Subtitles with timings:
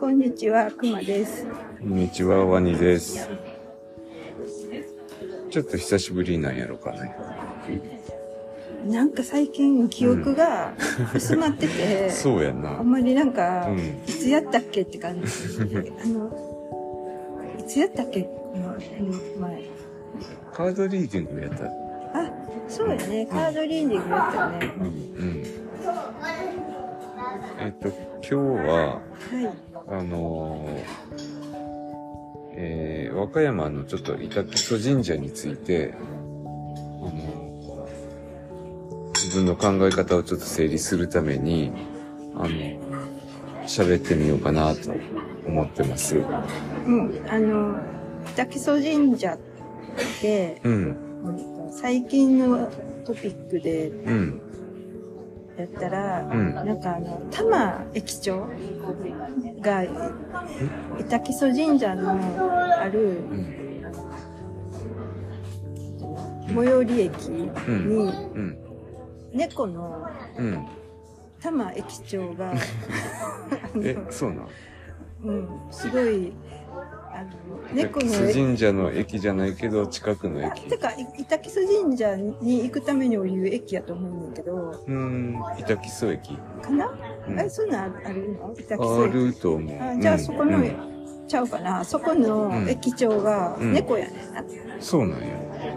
[0.00, 1.46] こんにちは、くまです。
[1.80, 3.28] こんにちは、ワニです。
[5.50, 7.14] ちょっと久しぶりなんやろかね。
[8.86, 10.74] なんか最近記憶が
[11.14, 12.82] 薄まってて、 そうやなあ。
[12.82, 15.26] んまりなんか、うんいつやったっけって感じ。
[16.02, 16.30] あの、
[17.58, 18.22] いつやったっけ？
[18.22, 19.62] この前。
[20.52, 21.64] カードリーディングやった。
[21.66, 22.30] あ、
[22.68, 23.26] そうやね。
[23.26, 24.72] カードリーディングやったね。
[24.78, 24.84] うん。
[24.84, 25.44] うん。
[27.60, 28.34] えっと、今日
[28.68, 29.13] は、はい。
[29.88, 30.84] あのー
[32.56, 37.44] えー和歌山のちょっと板木曽神社について、あのー
[39.14, 41.72] 自分の考え方をちょっと整理するために、
[42.36, 42.48] あの、
[43.66, 44.92] 喋ってみようかなと
[45.46, 46.18] 思ってます。
[46.18, 46.20] う
[46.90, 47.24] ん。
[47.28, 47.76] あの、
[48.34, 49.38] 北木曽神社っ
[50.20, 50.72] て、うん。
[51.24, 52.70] うん最近の
[53.04, 54.40] トピックでうん。
[55.56, 58.48] やったら、うんなんかあの、多摩駅長
[59.60, 59.84] が、
[60.98, 62.18] 板木曽神社の
[62.80, 63.64] あるうん。
[66.54, 67.72] 最寄り駅に、う
[68.38, 68.58] ん。
[69.32, 70.06] 猫の
[70.38, 70.66] うん。
[71.40, 72.54] 多摩駅長が、あ
[73.82, 74.48] えの、そうなん
[75.24, 76.32] うん、すごい、
[77.14, 77.30] あの、
[77.72, 80.62] 猫の神社の駅じゃないけど、近くのあ駅。
[80.62, 86.36] てか、い板木曽神社に行くために降りる駅やと思うんだけど、うーん、板木曽駅。
[86.60, 86.92] かな、
[87.28, 88.54] うんえ、そんなんあるの？
[88.58, 89.12] 板木曽あ駅。
[89.14, 89.82] ると思う。
[89.82, 90.94] あじゃあそこの、うん
[91.26, 91.82] ちゃうかな？
[91.84, 94.44] そこの駅長がうん猫やねんな、
[94.78, 95.26] そうなんや。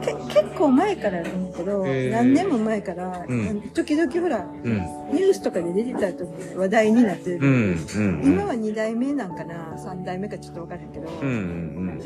[0.02, 4.74] け結構前からなんだけど、へー何年も前から、うん時々ほらうん。
[5.14, 7.88] ニュースとかで出てたと思う話題になってる、うん。
[7.96, 8.22] うん。
[8.24, 11.28] 今は2代目なんかな3代目かちょっと分からへんけど、うん。
[11.28, 12.02] うん。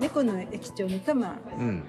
[0.00, 1.84] 猫の駅長の多摩うん。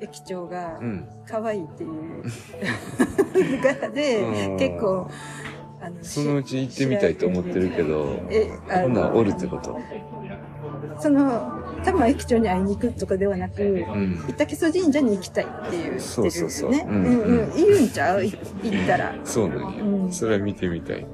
[0.00, 1.08] 駅長がうん。
[1.26, 2.22] 可愛いっていう
[3.62, 5.08] 柄で、うん結構
[5.80, 9.78] あのそのうち行ってみたいと思ってるけど、えあのおるってこと？
[10.98, 13.66] その多摩駅長に会いに行くとかではなく、う
[13.96, 14.24] ん。
[14.28, 16.52] 板木曽神社に行きたいっていうそう言ってるよね。
[16.52, 17.06] そうそうううんん
[17.52, 17.58] うん。
[17.58, 18.24] いるんちゃう？
[18.24, 18.38] い行
[18.84, 19.14] ったら。
[19.24, 19.82] そうなんや。
[19.82, 21.06] うんそれは見てみたい。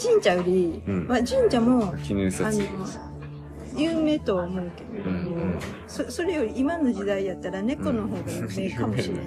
[0.00, 2.68] 神社より、うんまあ神社も、記念撮影。、
[3.76, 5.20] 有名とは思うけど、うんう
[5.56, 9.24] んそそれより今の時代やったら猫の方が有名かもしれない。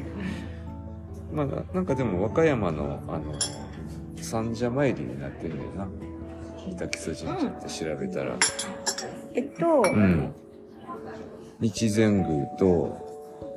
[1.33, 3.33] まだ、なんかでも和歌山の、あの、
[4.17, 5.87] 三社参りになってんだよな。
[6.69, 8.35] 板木曽神社って調べたら。
[9.33, 10.33] えっと、うん。
[11.59, 12.97] 日前宮と、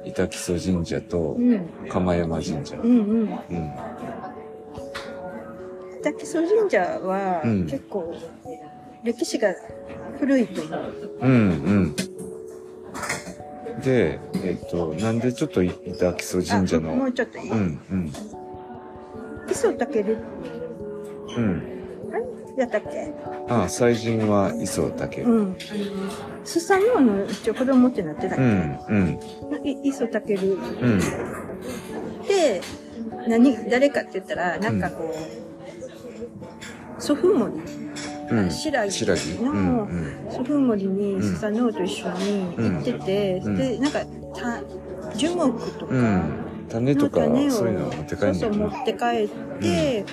[0.04, 2.76] 板木曽神社とう、ん、釜山神社。
[2.76, 3.20] うんうん。
[3.22, 3.72] うん。
[6.00, 8.14] 板木曽神社はうん結構
[9.02, 9.54] 歴史が
[10.18, 10.92] 古いと思う。
[11.22, 11.34] うん、う
[11.86, 11.96] ん。
[13.82, 18.12] で、えっと、なんでちょっと板木曽神社あもの、うちょっといい、うん、うん、
[19.50, 20.16] 磯武
[21.36, 21.73] うん。
[22.56, 23.12] やったっけ？
[23.48, 25.22] ああ、祭神は磯竹。
[25.22, 25.56] ううん、ん。
[26.44, 29.18] スサノオの一応子供ってなってたっけ、うん、
[29.64, 30.98] い磯武うん、
[32.26, 32.60] で
[33.26, 35.14] 何誰かって言ったらなんかこ
[36.98, 37.54] う、祖父森。
[38.30, 38.50] うん。
[38.50, 38.90] 白木。
[38.90, 40.30] 白うん、うん。
[40.30, 43.56] 祖父森にスサノオと一緒に行ってて、うん。
[43.56, 44.00] でなんか
[44.34, 44.62] た
[45.16, 46.43] 樹木とか、うん。
[46.74, 47.20] 種とか、
[47.50, 48.26] そういうの持って帰。
[48.26, 48.32] っ
[48.82, 49.28] て帰っ
[49.60, 50.04] て、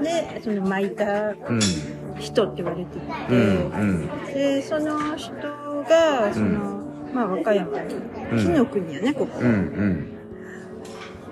[0.00, 1.60] でその巻いたうん、
[2.20, 4.08] 人って言われてて、うん、うん。
[4.32, 7.78] でその人がその、まあ和歌山
[8.30, 10.14] 紀の国やねここ、うん、うん。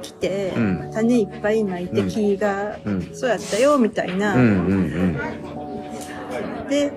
[0.02, 3.14] 来て、うん種いっぱい巻いてうん木が、うん。
[3.14, 4.34] そうやったよみたいな、
[6.68, 6.92] で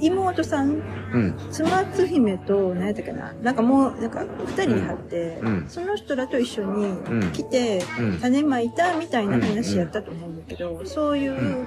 [0.00, 0.80] 妹さん
[1.12, 1.34] うん。
[1.50, 11.66] 妻津姫と何やったっけななんかもうなんか二人貼って、うんその人らと一緒にん来て、うん種まいたみたいな話やったと思うんだけど、そういう。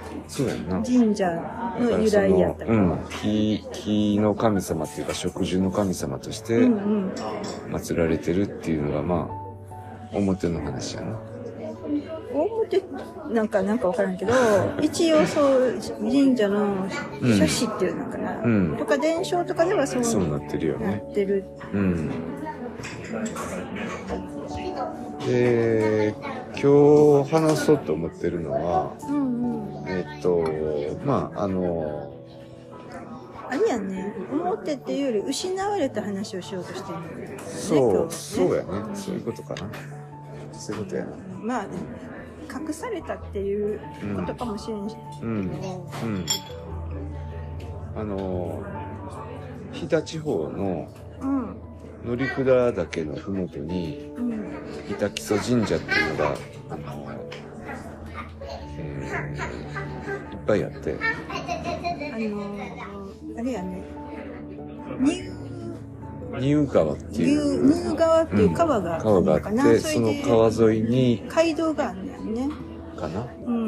[0.85, 1.29] 神社
[1.79, 2.99] の由来やったから、うん。
[3.21, 11.19] 木、木の神様っていうか、植樹の神様として祀られてるっていうのが、まあ、表の話やな。
[12.43, 12.83] 表
[13.29, 14.33] なんかなんかわからんけど
[14.81, 16.87] 一応そう神社の
[17.21, 21.03] 写真っていうのかな、うんとか伝承とかではそうそうなってるよなね。
[21.11, 22.09] ってるうん。
[25.25, 26.13] で、
[26.61, 30.43] 今日話そうと思ってるのは、うんうんえっと、
[31.05, 32.11] まあ、あの、
[33.49, 38.95] あれやんね表っていうより失われた話をしようとしてるんだよねそう、今日そうやね。
[38.95, 39.69] そういうことかな。
[40.51, 41.11] そういうことやな。
[41.41, 41.67] まあ
[42.59, 43.79] 隠されたっていう
[44.15, 45.29] ことかもしれんし、うん。
[45.29, 46.25] うん。
[47.95, 48.63] あの、
[49.71, 50.87] 飛騨地方の
[51.21, 51.55] うん。
[52.05, 54.55] 乗鞍岳のふもとに、うん。
[54.89, 56.35] 板木曽神社っていうのが、
[56.69, 57.07] あの、
[58.77, 59.65] え
[60.45, 60.95] ぱいあって、
[62.13, 62.55] あの
[63.37, 63.83] あれやね
[66.33, 72.49] ニニュー川ってュいう、ニュー川っていう川がある川がのかな、あって、そので川沿いに、街道があるんだよね。
[72.97, 73.27] かな？
[73.45, 73.55] うん。
[73.55, 73.59] う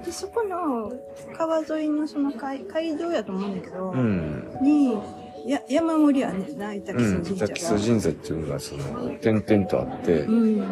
[0.00, 0.02] ん。
[0.02, 0.92] で、そこの
[1.36, 4.58] 川沿いのその街街道やと思うんだけど、うん。
[4.62, 4.98] に、
[5.46, 7.24] や山盛りあんねんな、板木うん。
[7.24, 7.48] 曽神社が。
[7.48, 10.62] 滝曽神社っていうのが、その、点々とあって、うん。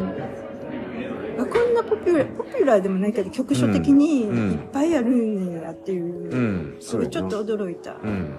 [1.39, 6.29] あこんなポピュラー、ポピュラーでもないけど、局所的にうんうんいっぱいあるんやっていう。
[6.31, 6.77] うん。
[6.79, 7.97] それちょっとと、驚いた。
[8.03, 8.35] うん。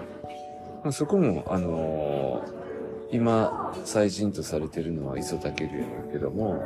[0.82, 2.63] まあ、そこも、あのー
[3.10, 6.62] 今、最人とされてるのは磯竹流やけども、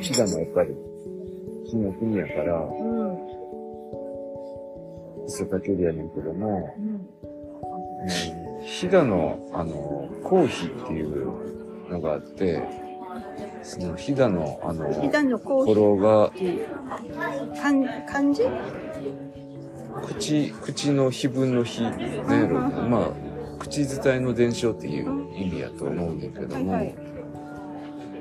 [0.00, 0.74] 飛騨のやっぱり、
[1.68, 3.18] 木の国やから、うん。
[5.26, 6.74] 磯竹流やねんけども、
[8.62, 11.32] 飛騨の、あの、皇妃っていう
[11.90, 12.62] のがあって、
[13.62, 16.30] その飛騨の、あの、飛騨のコーヒーが
[17.60, 18.42] 漢漢字？
[20.02, 22.08] 口、口の碑文の碑なんや
[22.48, 22.68] ろうな。
[22.68, 23.10] まあ、
[23.64, 26.94] 口伝えの伝承っていう意味やと思うんだけども、はいはい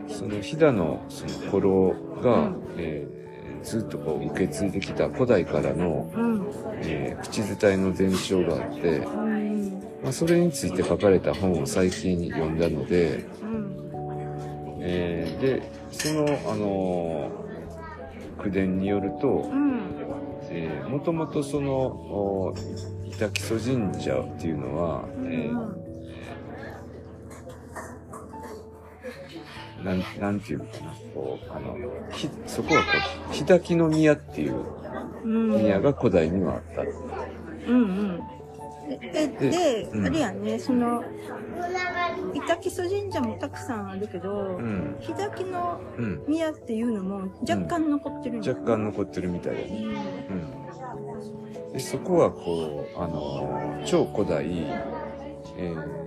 [0.06, 3.24] その飛騨のそのフォローが、うんえー
[3.63, 6.48] ずっとこう受け継いできた古代からの、うん。
[6.81, 9.81] えー口伝えの伝承があって、うん。
[10.04, 14.78] まあ、それについて書かれた本を最近読んだので、うん。
[14.81, 19.80] えーで、その、あのー、句伝によると、うん。
[20.50, 22.54] えー、もともとその、
[23.13, 25.83] お板木曽神社っていうのは、えー
[29.83, 31.77] なん、なんていうのかな、こう、あの、
[32.12, 32.88] ひ、そこはこ
[33.30, 34.56] う、ひだきの宮っていう
[35.25, 35.50] うん。
[35.62, 36.81] 宮が古代にはあった。
[36.81, 36.89] うん
[37.69, 38.19] うん。
[38.89, 41.04] で、ででうんあれやね、その、
[42.33, 44.95] 板木曽神社もたくさんあるけどう、ん。
[45.01, 46.24] 日崎のうん。
[46.27, 49.86] 宮っていうのも若干残ってるんだ若干残ってるみたいだね。
[50.30, 50.43] うん。
[51.73, 54.45] で、そこはこう、あの、超古代、
[55.57, 56.03] えー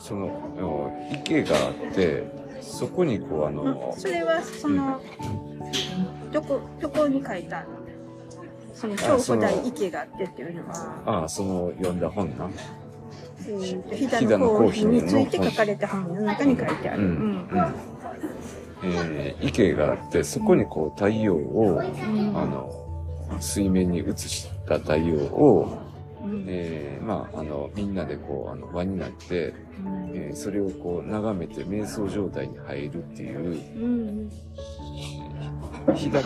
[0.00, 2.24] その、お池があって、
[2.60, 5.00] そこにこう、あうんの、それは、その、
[6.32, 7.60] どこ、どこに書いた？
[7.60, 7.66] の
[8.74, 12.48] その超古代池があってっていうのは、ああ、その読んだ本な。
[13.46, 17.02] えーと飛騨の皇妃について書かれた本の中に書いてある。
[17.02, 17.10] うん。
[17.12, 17.16] う
[17.56, 17.74] ん。
[18.84, 22.70] えー池があって、そこにこう、太陽を、うんあの、
[23.40, 25.78] 水面に映した太陽を、
[26.24, 26.44] うん。
[26.48, 29.54] えーまあ、あの、みんなでこう、あの、輪になって、
[29.84, 30.10] うん。
[30.14, 34.30] えーそれをこう、眺めて瞑想状態に入るっていう、うん
[35.94, 36.20] 火だ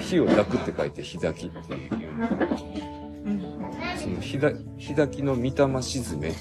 [0.00, 1.90] 火を抱くって書いて火抱きっていう。
[3.24, 3.48] うん。
[3.98, 6.32] その火だ火抱きの御霊沈め、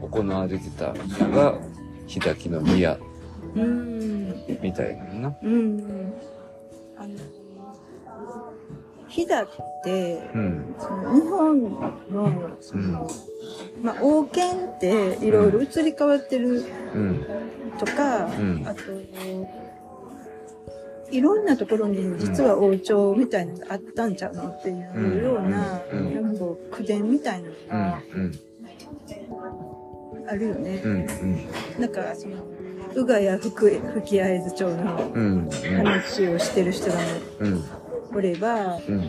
[0.00, 1.58] 行われてたのが、
[2.06, 2.98] 火抱きの宮
[3.56, 4.34] うん。
[4.62, 5.36] みたいなのな。
[5.42, 6.12] うん。
[6.98, 7.14] あの
[9.14, 9.48] 飛騨っ
[9.84, 10.74] て、うん。
[10.78, 11.62] その日本
[12.10, 13.08] のその、
[13.80, 16.64] まあ、王権っていろいろ移り変わってる
[16.94, 17.24] うん。
[17.78, 18.80] とか、んあと
[21.12, 24.76] いろんなところに実は王朝みたいなのがあったんちゃうのっていう
[25.22, 27.68] ような,、うんうんなんかこう口伝みたいなのうん。
[27.70, 28.32] がうん。
[30.28, 30.82] あるよね。
[30.84, 30.92] うん。
[30.92, 31.06] うん。
[31.80, 32.36] なんかその
[32.96, 35.48] 宇賀谷吹吹合津町のうん。
[35.76, 36.96] 話をしてる人が
[37.40, 37.64] うん。
[38.14, 39.02] おれば、うん。
[39.02, 39.08] え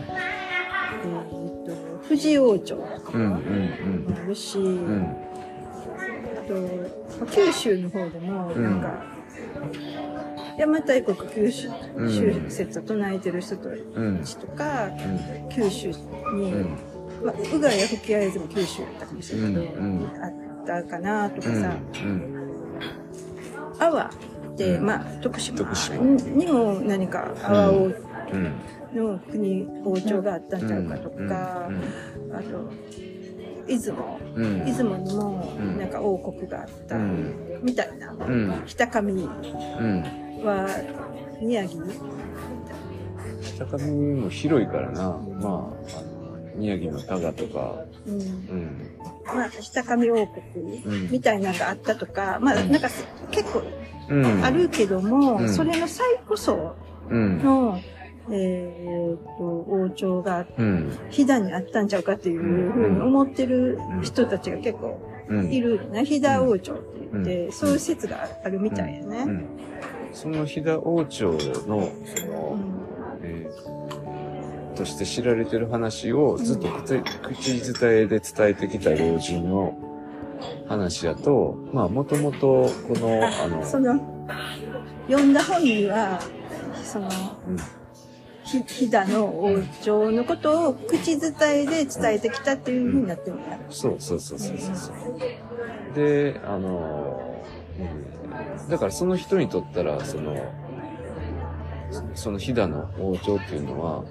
[1.04, 3.22] ー、と藤井王朝もうん。
[3.22, 4.14] うん。
[4.16, 5.04] あるし、うん。
[5.04, 9.04] あとまあ九州の方でもうんなんか、
[10.58, 11.70] 邪馬台国九州
[12.48, 13.72] 説を唱えてる人たう
[14.12, 14.22] ん。
[14.24, 14.90] ちとか、う
[15.46, 15.48] ん。
[15.50, 15.94] 九州に、
[16.52, 16.76] うん。
[17.24, 20.32] まあ、宇賀や吹合津も九州だったかもしれないけど、うんうんあっ
[20.66, 21.62] たかなとかうん。
[21.62, 22.36] さ、うん。
[23.78, 24.10] 阿波
[24.54, 25.60] って、うんまあ徳島
[26.00, 27.84] にも何か阿波王
[28.32, 28.52] うん。
[28.94, 31.70] の国王朝があったんちゃうかとか、
[32.32, 32.70] あと
[33.66, 34.64] 出雲うん。
[34.64, 37.34] 出雲にもうんなんか王国があったうん。
[37.62, 38.62] みたいな、うん。
[38.66, 40.02] 北上うん。
[40.44, 40.68] は
[41.40, 41.82] 宮城
[43.56, 45.02] 北上も広いからな。
[45.02, 47.74] まあ、あの宮城の多賀とか、
[48.06, 48.24] うんう
[48.54, 48.90] ん。
[49.26, 52.88] まあ、北上王国うんみたいなのがあったとか、まあ、うんなんか
[53.30, 53.62] 結構
[54.08, 54.44] うん。
[54.44, 56.76] あるけども、うんそれの最古層
[57.10, 57.40] うん。
[58.28, 60.98] の、えー、と王朝がうん。
[61.10, 65.52] 飛騨にあったんちゃうかっていうふうに思ってる人たちが結構うん。
[65.52, 66.04] いるよね。
[66.04, 69.18] 飛騨王朝って言って、うんそういう説があるみたいやね。
[69.18, 69.46] うん。
[70.12, 71.80] その飛騨王朝の、その、
[72.52, 72.86] うん
[73.22, 73.96] えー
[74.76, 77.00] として知られてる話をずっと口
[77.34, 79.74] 口伝えで伝えてきた老人の
[80.68, 83.98] 話やと、まあもともとこの、あの、その、
[85.08, 86.20] 読んだ本には、
[86.84, 87.08] その、
[87.48, 87.56] うん
[88.64, 93.58] 飛騨の王朝のことを口伝えで伝えてきたっていうふうになってるんだ。
[93.70, 95.94] そうそうそうそうそうそう。
[95.94, 97.44] で、あの、
[97.78, 100.36] うん、だからその人にとったら、その、
[102.14, 104.04] その飛騨の王朝っていうのは、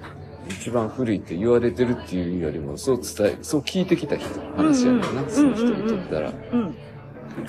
[0.49, 6.29] 一番古いって言われてるっていうよりも、そう伝え、そう聞いてきた人、話やねんな、うんうんその人にとったら。
[6.51, 6.75] うん。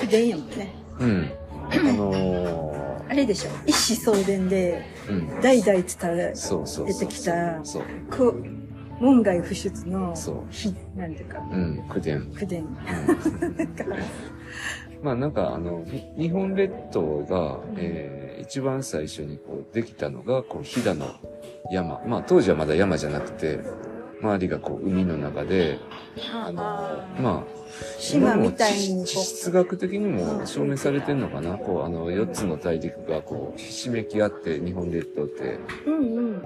[0.09, 0.75] 伝やもんね。
[0.99, 1.33] うん。
[1.71, 3.51] あのあれでしょ。
[3.67, 4.85] 一子相伝で、
[5.43, 5.85] 代々伝
[6.19, 6.87] え、そうそうそう。
[6.87, 7.83] 出てきたそう。
[8.11, 8.35] こ
[8.99, 12.31] 門外不出のそう、非、なんていうか、うん、口伝。
[12.35, 12.67] 口伝。
[15.03, 21.17] まあなんかあの、に日本列島が、えー一番最初にこうできたのが、こう、飛騨の
[21.73, 22.01] 山。
[22.07, 23.59] まあ当時はまだ山じゃなくて、
[24.23, 25.79] 周りがこう海の中で、
[26.33, 26.63] あの、
[27.21, 27.45] まあ、
[27.99, 31.59] 島みたいにこ地質学的にも証明されてんのかな？
[31.59, 36.43] こう、あの、4つの大陸がこう、ひしめき合って日本列島ってう、うんうん。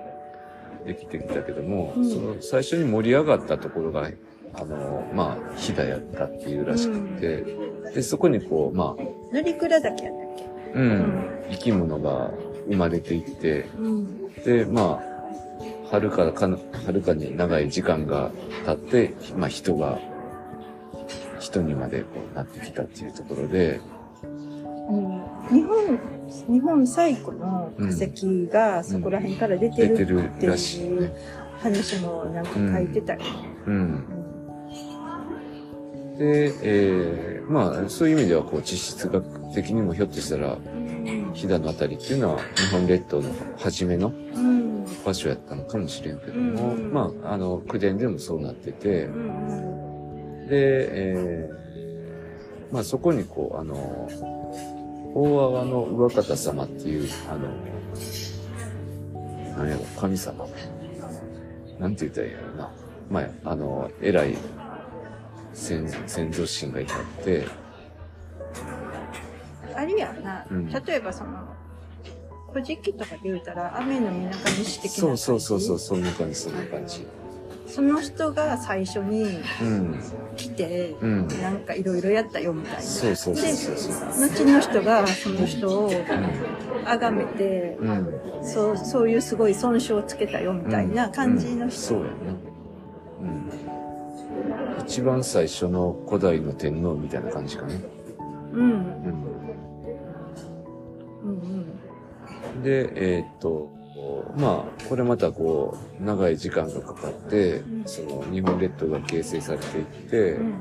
[0.87, 2.11] できてきたけども、うん。
[2.11, 4.11] その最初に盛り上がったところが、
[4.55, 7.45] あの、まあ、飛騨やったっていうらしくて、
[7.95, 10.11] で、そこにこう、まあ、乗鞍岳やったっけ？
[10.75, 12.33] うん、生き物が
[12.69, 14.33] 生まれていって、うん。
[14.45, 16.59] で、まあ、はるかか、は
[16.93, 18.31] るかに長い時間が
[18.65, 19.99] 経って、まあ人が、
[21.51, 23.81] 人にまでこうなってきたっていうところで、
[24.23, 25.99] うん日本、
[26.49, 31.13] 日本最古の化石がそこら辺から出てるっていいうね。
[31.61, 33.27] 話もなんか書いてたよね。
[33.67, 34.05] うん。
[36.19, 40.81] で、えー、まあ、そういう意味では、こう、地質学的にもひょっとしたら、うん
[41.33, 44.85] 飛騨のあたりっていうのは、日本列島の初めのうん。
[45.05, 49.09] 場所やったのかもしれんけども、うんまあ、あの、口伝でもそうなってて、
[50.57, 54.09] えー、まあそこにこう、あの、
[55.15, 57.49] 大阿波の上方様っていう、あの、
[59.57, 60.47] 何やろ、神様。
[61.79, 62.71] なんて言ったらいいんやろな。
[63.11, 64.37] まあ、あの、偉い
[65.53, 67.47] 先先祖神がいたって、
[69.75, 71.31] あれやな、うん例えばその、
[72.53, 75.17] 古事記とかで言うたら、雨の水上西的なそう。
[75.17, 77.07] そうそうそう、そんな感じ、そんな感じ。
[77.71, 80.01] その人が最初にうん。
[80.37, 81.41] 来て、うん。
[81.41, 82.81] なんかいろいろやったよみたいな。
[82.83, 83.45] そうそうそう
[84.19, 84.27] で。
[84.27, 86.05] 後の人がその人を
[86.85, 87.91] 崇めて、うん。
[87.91, 88.45] うん。
[88.45, 91.79] そう、そういうすごい損傷をつけたよみたいな感じの人。
[91.79, 92.17] そうやな。
[93.21, 93.51] うん。
[94.79, 97.81] 一番最初の古代の天皇みたいな感じかね。
[98.53, 98.61] うん。
[98.63, 99.31] うん。
[101.23, 101.31] うん
[102.55, 102.63] うん。
[102.63, 103.71] で、えーっと、
[104.37, 110.55] まあ、これまたこう、長い時間がかかって、うんその日本列島が形成されていって、うん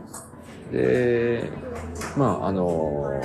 [0.72, 1.50] で、
[2.18, 3.22] まあ、あの、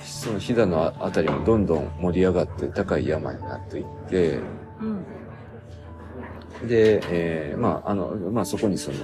[0.00, 4.38] その飛騨のあたりもどんどん盛り上がって高い山になっていって、
[4.80, 6.68] うん。
[6.68, 8.96] で、えーまあ、あの、まあ、そこにその、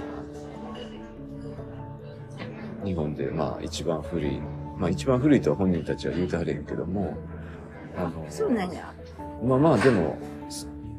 [2.84, 4.40] 日本で、まあ、一番古い、
[4.78, 7.16] まあ、一番古いとは本人たちは言うてはれへんけども、
[7.96, 8.92] あの、そうなんや。
[9.44, 10.35] まあまあ、でも、す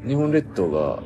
[0.06, 1.04] 日本列島が、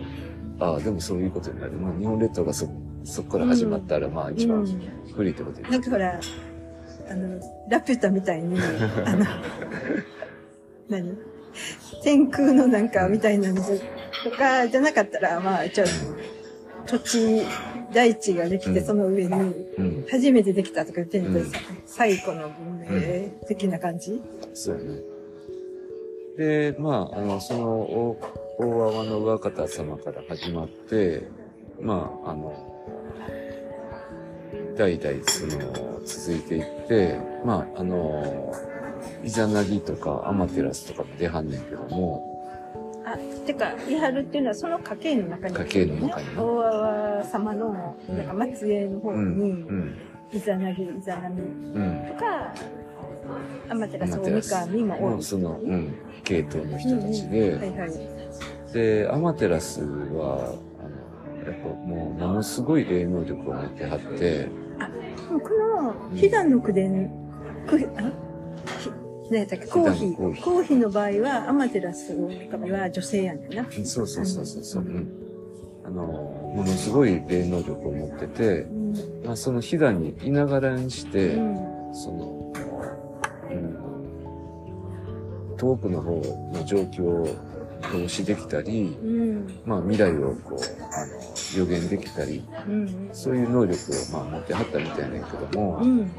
[0.60, 1.74] ああ、でもそういうことになる。
[1.74, 2.70] まあ、日本列島がそ、
[3.04, 5.14] そこから始まったら、まあ、一番うん。
[5.14, 6.20] 古いってことになんかほら、
[7.10, 8.60] あの、ラピュタみたいに、
[9.06, 9.26] あの、
[10.90, 11.18] 何？
[12.04, 15.88] 天空のなんかみたいなのとかじゃなかったら、まあ、じゃあ
[16.86, 17.46] 土地、
[17.94, 18.86] 大地ができて、うん。
[18.86, 19.36] その上に、う
[19.84, 21.46] ん、初めてできたとか言ってんのうん。
[21.46, 24.22] さ、最古の文明的な感じ、
[24.54, 25.00] そうやね。
[26.38, 28.18] で、まあ、あの、その、
[28.62, 31.28] 大大阿波の上方様から始まって、
[31.82, 32.54] まあ、あの、
[34.78, 38.54] 代々、その、続いていって、まあ、あの、
[39.24, 42.28] イザナギとかアマテラスとかも出はんねんけども、
[43.04, 49.98] あ、てか、イハルっていうのはその家系の中に、家系の中にね大阿波様の、なんか末裔の方うん、に、うん、
[50.32, 51.46] イザナギ、イザナミう
[51.80, 52.06] ん。
[52.10, 52.54] とか、
[53.70, 55.16] アマテラス、大アマテラス神も多い。
[55.16, 57.90] のその、うん、系統の人たちうんで、うんはいはい。
[58.74, 60.90] で、アマテラスは、あの、
[61.46, 64.48] やっぱもう、ものすごい霊能力を持ってはって、
[65.28, 67.12] この、飛騨の口伝、
[67.68, 68.02] くあ
[68.80, 68.90] ひ
[69.30, 69.68] 何やったっけ？
[69.68, 70.16] コーヒー。
[70.16, 73.66] コーヒーの場合は、アマテラス大神は女性やねんな。
[73.84, 75.10] そうそうそうそうそう、うん。
[75.86, 78.94] あの、ものすごい霊能力を持っててう、ん。
[79.26, 81.58] まあ、その飛騨にいながらにして、うん。
[81.94, 82.54] その、
[83.50, 83.78] うん、
[85.58, 86.12] 遠くの方
[86.54, 87.28] の状況を
[87.90, 89.60] 投資できたり、うん。
[89.66, 90.60] まあ未来をこう、
[90.94, 91.08] あの、
[91.58, 93.10] 予言できたり、うん。
[93.12, 96.12] そういう能力をまあ持ってはったみたいなんやけども、うん。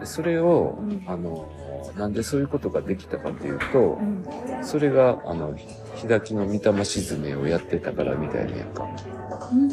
[0.00, 1.48] でそれを、うんあの、
[1.96, 4.24] なんでそういうことができたかっていうとう、ん。
[4.62, 5.54] それが、あの、
[5.94, 8.86] ひだきの御霊沈めをやってたからみたいなやんか。
[9.52, 9.70] うん。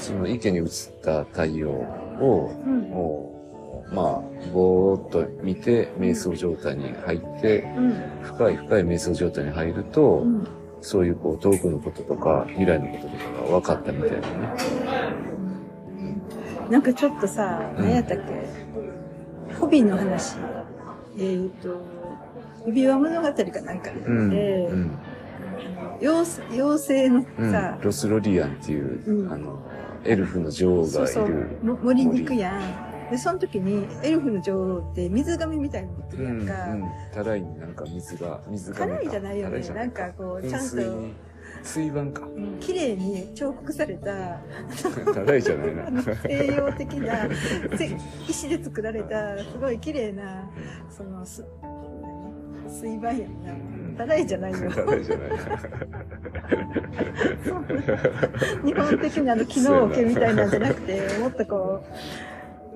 [0.00, 0.66] その池に映っ
[1.02, 2.80] た太陽を、うん。
[2.90, 4.22] もう、まあ、
[4.52, 7.94] ぼーっと見て、瞑想状態に入って、うん。
[8.36, 10.46] 深い深い瞑想状態に入ると、うん。
[10.82, 14.26] そういうこう、遠くのこととか、未来のこととかが分かったみたいなね。
[16.70, 18.24] なんかちょっとさ、うん何やったっけ、
[19.58, 20.36] ホビーの話。
[21.16, 21.80] えっ、ー、と、
[22.66, 24.30] 指輪物語かなんかで、うん。
[24.30, 24.98] うん。
[26.00, 29.58] 妖精妖精のうんさ、ロスロリアンっていう、うんあの、
[30.04, 31.48] エルフの女王がいる。
[31.62, 32.85] 森に行くやん。
[33.10, 36.88] で、その時に、エルフの女王って水亀みたいに持ってうん、うんるやんか。。
[37.14, 38.78] たらいになんか水が、水が。
[38.78, 39.60] 辛いじゃないよね。
[39.60, 40.76] たらなんかこう、ちゃんと、
[41.62, 42.26] 水盤か。
[42.26, 44.06] うん綺麗に彫刻された、
[45.14, 46.02] たらいじゃないな。
[46.02, 47.28] 西洋的な、
[47.76, 47.96] せ
[48.28, 50.48] 石で作られた、すごい綺麗な、
[50.90, 53.52] その、す、何水盤やんな。
[53.96, 54.70] たらいじゃないよ。
[54.70, 55.30] たらいじゃない。
[58.64, 61.86] 日本的なあの木の桶みたいなんじゃなくて、もっとこう、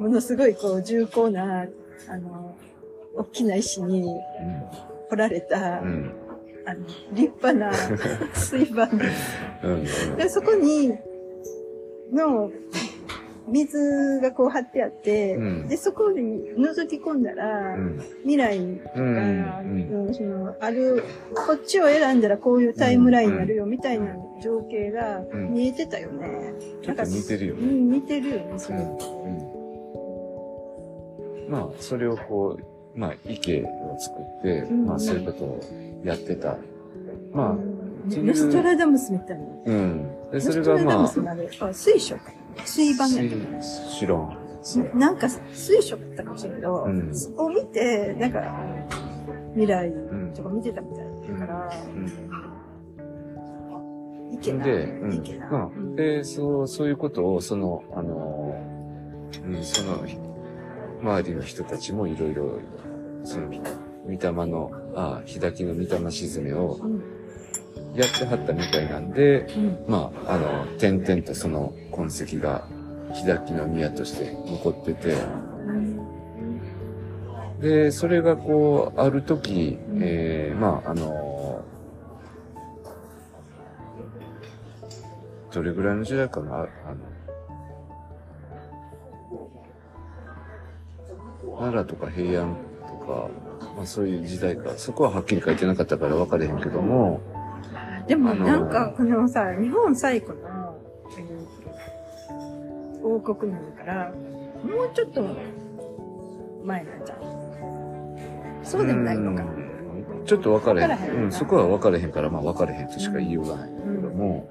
[0.00, 1.66] ものすごいこう重厚な、
[2.08, 2.56] あの、
[3.14, 4.18] 大きな石に
[5.10, 5.88] 掘られた、うん。
[5.88, 6.14] うん。
[6.64, 7.70] あの、立派な
[8.34, 9.04] 水盤で
[9.62, 10.16] うん。
[10.16, 10.94] で、そこに、
[12.12, 12.50] の、
[13.48, 18.00] 水がこう張ってあって、うんで、そこに覗き込んだら、うん。
[18.22, 19.14] 未来うん。
[19.44, 20.06] が、うん。
[20.06, 21.02] うんその、ある、
[21.34, 26.54] こっちを選んだらこういうタイムラインになるよ、みたいな情景がうん見えてたよね。
[26.82, 27.60] ちょっと似てるよね。
[27.60, 28.78] うん、似てるよね、それ。
[28.78, 29.49] うん。
[31.50, 35.60] まあ、それをこう、まあ、池を作って、うんまあ、そういうことを
[36.04, 36.56] やってた。
[37.32, 39.44] まっていうノストラダムスみたいな。
[39.44, 40.02] あ、うん。
[40.30, 42.32] で、ノそれストラダムがまあ、水晶か。
[42.64, 44.36] 水盤やし知らん。
[44.94, 48.42] なんか水晶だったかもしれんけど、うんそこを見て、なんか、
[49.54, 49.92] 未来
[50.34, 51.06] とか見てたみたい
[51.40, 51.72] だから、
[54.32, 54.64] いけな。
[54.64, 55.40] で、うんいけ
[55.96, 58.54] で、そう、そういうことを、その、あの、
[59.46, 60.04] うん、その、
[61.02, 62.58] 周りの人たちもいろいろ、
[63.24, 67.02] その、御霊の、あ、ひだきの御霊沈めをうん。
[67.94, 69.84] やってはったみたいなんで、うん。
[69.88, 72.64] まあ、あの、点々とその痕跡が、
[73.12, 75.16] ひだきの宮として残ってて、
[77.60, 81.64] で、それがこう、ある時、うんえー、まあ、あの、
[85.52, 86.68] どれぐらいの時代かな、あの、
[91.60, 93.28] 奈良とか平安とか、
[93.76, 97.20] まあそういう時代か、そこははっきり書いてなかったから分かれへんけども、
[98.08, 100.76] でもなんか、このさ、日本最古の、
[101.18, 101.60] えー
[103.02, 104.12] 王国なんだから、
[104.62, 105.22] もうちょっと
[106.64, 108.60] 前なんじゃん。
[108.62, 109.42] そうでもないのか。
[109.42, 109.70] うん
[110.26, 110.90] ちょっと分かれへん。
[110.90, 114.48] へんなうん、そこは分かれへんから、まあ分かれへんとしか言いようがないんだけども、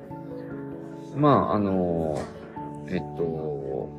[1.15, 2.19] まあ、あの、
[2.87, 3.89] えっと、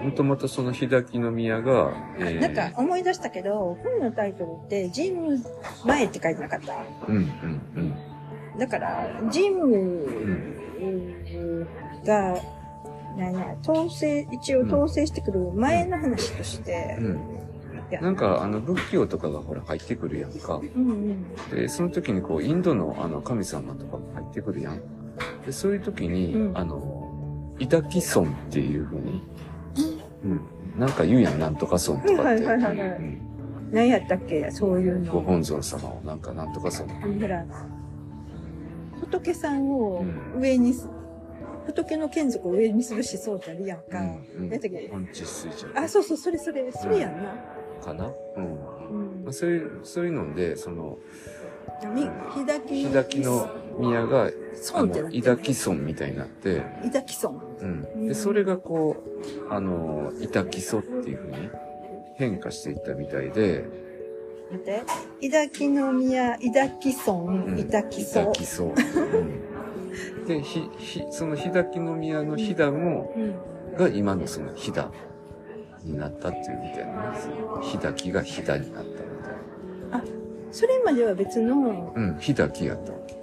[0.00, 5.38] もともとその日きの宮が、えーなんか思い出したけど、本のタイトルって、神武
[5.86, 6.74] 前って書いてなかった？
[7.08, 7.94] うん、うん、うん。
[8.58, 11.66] だから、神武
[12.04, 12.36] が、
[13.16, 17.20] なんや、統制、一応統制してくる前の話として、うん。
[17.90, 20.56] いやなんか、あの、仏教とかがほら入ってくるやんか。
[20.56, 21.34] うんうん。
[21.50, 24.80] で、その時にこう、インドのあの、神様とかも入ってくるやん。
[25.46, 29.22] で、そういう時に、うんあの、イタキソンっていうふうに、
[30.24, 30.40] うん。
[30.80, 32.22] なんか言うやん、なんとかソンとかって。
[32.22, 33.20] はいはいはいはいうん
[33.72, 34.50] 何やったっけ？
[34.52, 35.12] そういうの。
[35.12, 36.90] ご本尊様をなんかなんとかソン。
[37.02, 37.44] あのほら、
[39.00, 40.88] 仏さんをうん上にす、
[41.66, 44.00] 仏の眷属を上にする思想ってあるやんか。
[44.00, 44.92] うんうやったっけ？
[45.74, 47.34] あ、そうそう、それそれ、それやんな。
[47.82, 48.12] かな？
[48.36, 48.44] うん。
[48.44, 49.32] うんまあ、。
[49.32, 50.98] そういう、そういうので、その、
[51.94, 52.02] み、
[52.34, 52.84] ひだき。
[52.84, 54.30] 日きの宮が、
[54.74, 57.40] あの、てなってイダキソンみたいになって、いだき損。
[57.60, 58.08] うん。
[58.08, 58.96] で、それがこ
[59.48, 61.50] う、あの、イタキソっていうふうに
[62.16, 63.64] 変化していったみたいで、
[64.52, 64.82] 待って。
[65.20, 68.32] いだきの宮、いだきう損、んいたきイそタ。
[68.32, 68.66] キソ。
[68.66, 70.26] うん。
[70.26, 73.34] で、ひ、ひ、その日きの宮の飛騨も、うん。
[73.76, 74.88] が今のその飛騨
[75.84, 77.14] になったっていうみたいな。
[77.60, 80.23] 日きが飛騨になったみたいな。
[80.54, 83.16] それまでは別の、うん、ひだきやったわけ。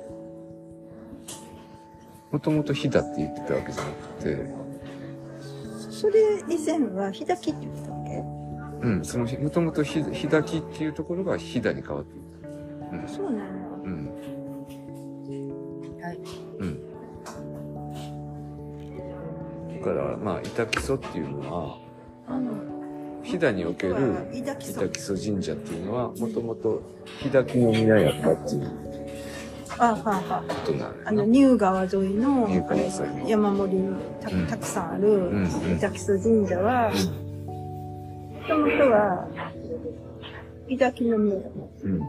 [2.29, 4.53] もともとひだって言ってたわけじゃなくて、
[5.89, 8.17] それ以前はひだきって言ってたわけ？
[8.85, 12.23] うん、そのひ、もともとひひだきっていうところがひだに変わっていっ
[13.07, 13.07] た。
[13.07, 13.45] そうなの。
[13.85, 14.09] うん、
[16.01, 16.19] はい。
[16.59, 16.81] うん。
[19.79, 21.79] だから、まあ、イタキソっていうのは、
[22.27, 22.70] あの、ひ
[23.31, 23.95] 飛騨における
[24.33, 26.81] 伊田基伊礎木曽神社っていうのは、もともと
[27.21, 28.69] 飛騨木の宮やったっていう
[29.69, 31.31] ことなんあの、やな。
[31.31, 32.49] ニュー川沿いの
[33.25, 39.27] 山盛りにたうんたくさんあんるうん伊田基礎神社は、もともとは、
[40.67, 41.37] 伊田木の宮。
[41.83, 42.01] うん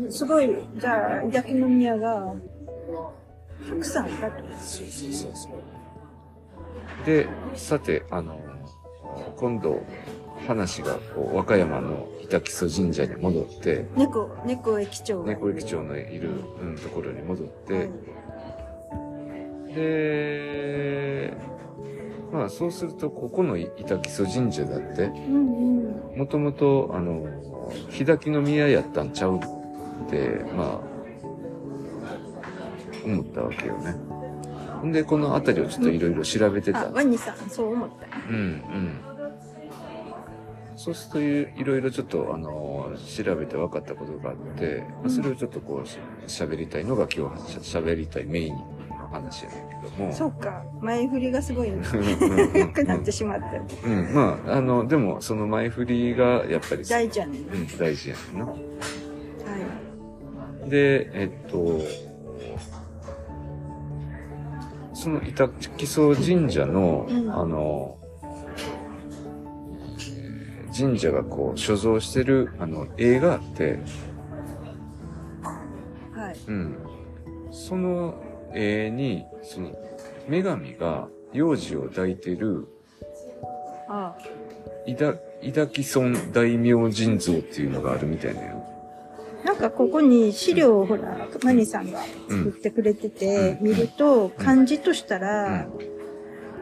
[0.00, 0.12] うん。
[0.12, 2.32] すごい、じゃあ、伊田木の宮が、
[3.68, 4.42] たくさんいたと。
[4.60, 7.06] そうそうそうそう。
[7.06, 8.40] で、さて、あの、
[9.36, 9.82] 今度、
[10.48, 15.22] 話がこう和歌山の板木曽神社に戻って、猫、猫駅長。
[15.22, 16.30] 猫駅長のいる、
[16.62, 17.90] うん、ところに戻って、はい
[19.74, 21.36] で、
[22.32, 26.18] まあそうすると、ここの板木曽神社だって、うんうん。
[26.18, 27.26] もともと、あの、
[27.90, 29.40] 日滝の宮やったんちゃうっ
[30.10, 30.80] て、まあ、
[33.04, 33.94] 思ったわけよね。
[34.80, 36.88] ほんで、この辺りをちょっといろいろ調べてた。
[36.88, 38.06] あ、ワニさん、そう思った。
[38.30, 39.07] うん、うん。
[40.78, 50.12] そうするとい、いろいろちょっと、あの、調べて分かったことがあって、まあそれをちょっとこう、し喋りたいのが今日しゃ喋りたいメインの話やねんけども。
[50.12, 50.62] そうか。
[50.80, 53.46] 前振りがすごいうんうんうん良くなってしまった。
[53.88, 57.40] うん、まあ、あの、でも、その前振りが、やっぱり、大ちゃんね。
[57.40, 58.46] うん、大事やねんな。
[58.46, 58.54] は
[60.68, 61.80] で、えっと、
[64.94, 67.97] その板木曽神社の、うんあの、えー
[70.78, 73.80] 神社がこう所蔵してるあの絵があって、
[76.14, 76.18] い。
[76.18, 76.36] はい。
[76.46, 76.76] うん。
[77.50, 78.22] その
[78.54, 79.72] 絵に、その
[80.28, 82.68] 女神が幼児を抱いてる
[83.88, 84.14] あ
[84.86, 88.64] 伊田、伊田木村大明神像っていうのがあるみたいなよ。
[89.44, 95.66] なんかここに資料をほら、マニさんが作ってくれてて、見ると漢字としたら、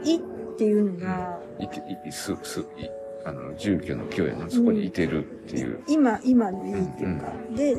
[0.04, 0.20] いっ
[0.56, 2.90] ていうのが、い、す、す、い、
[3.26, 4.48] あの、住居の居やな。
[4.48, 5.80] そこにいてるっていう。
[5.88, 7.74] 今、今のいいっていうか、で、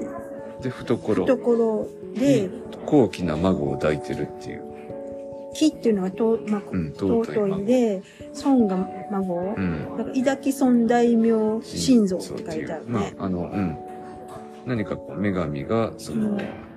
[0.62, 2.50] で、懐懐で、
[2.86, 4.64] 高貴な孫を抱いてるっていう。
[5.54, 7.62] 木っていうのがと、まあ、うん、尊い尊孫。
[7.62, 8.04] いで、
[8.44, 9.98] 孫が孫、うん。
[9.98, 11.32] なんか、伊田木孫大名
[11.62, 13.16] 神像って書いてあるまね。
[13.18, 13.78] あ、あの、うん。
[14.66, 16.68] 何かこう、女神が、その、うん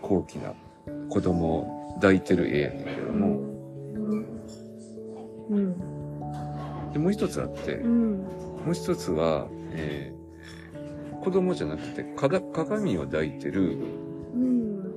[0.00, 0.54] 高貴な
[1.10, 3.26] 子供を抱いてる絵やねんけども、
[5.50, 5.97] うん。
[6.98, 8.18] で、もう一つあってう、ん。
[8.18, 10.18] もう一つは、えー
[11.20, 13.76] 子供じゃなくて、鏡を抱いてる、
[14.34, 14.94] うん。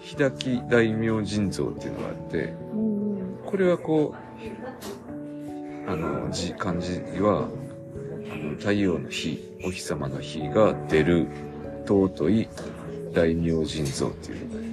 [0.00, 3.38] 日滝大明神像っていうのがあって、うん。
[3.44, 7.48] これはこう、あの、字、漢字は、
[8.32, 11.26] あの太陽の日、お日様の日が出る
[11.84, 12.48] 尊い
[13.12, 14.66] 大明神像っていうのが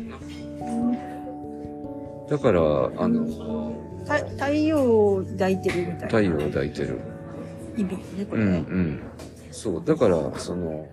[2.29, 2.62] だから、
[2.97, 3.73] あの、
[4.06, 7.00] 太陽を抱いてるみたいな太陽を抱いてる。
[7.76, 8.60] 意味ね、これうん、うね。
[8.60, 9.00] ん。
[9.52, 10.88] そう、だから、その、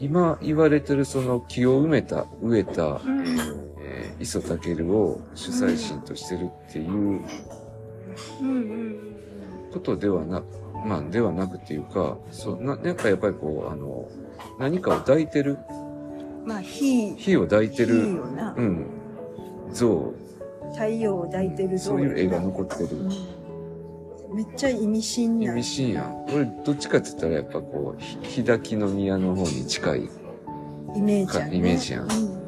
[0.00, 3.24] 今言われてるその木を埋めた、植えた、うん。
[3.26, 7.20] えー磯健を主催神としてるっていう。
[9.72, 10.42] ことではな、
[10.84, 14.08] まあ、ではなくっていうか、そう、な、なんかやっぱりこう、あの、
[14.58, 15.58] 何かを抱いてる、
[16.44, 18.54] まあ、火、火を抱いて火る、よな。
[18.56, 18.86] うん、
[19.72, 20.12] 像、
[20.72, 22.96] 太陽を抱いてる像そういう絵が残ってる。
[22.96, 23.42] うん
[24.32, 25.52] めっちゃ意味深な。
[25.52, 26.24] 意味深やん。
[26.24, 30.08] 俺、どっちかって言ったらやっぱこう、ひ日滝の宮の方に近い。
[30.96, 31.56] イメージやね。
[31.56, 32.42] イメージやんうん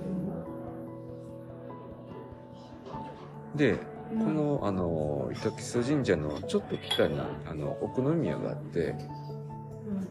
[3.54, 3.78] で、うん
[4.18, 8.94] この、あの、板木曽神社のちょっと北に、あの、奥宮があって、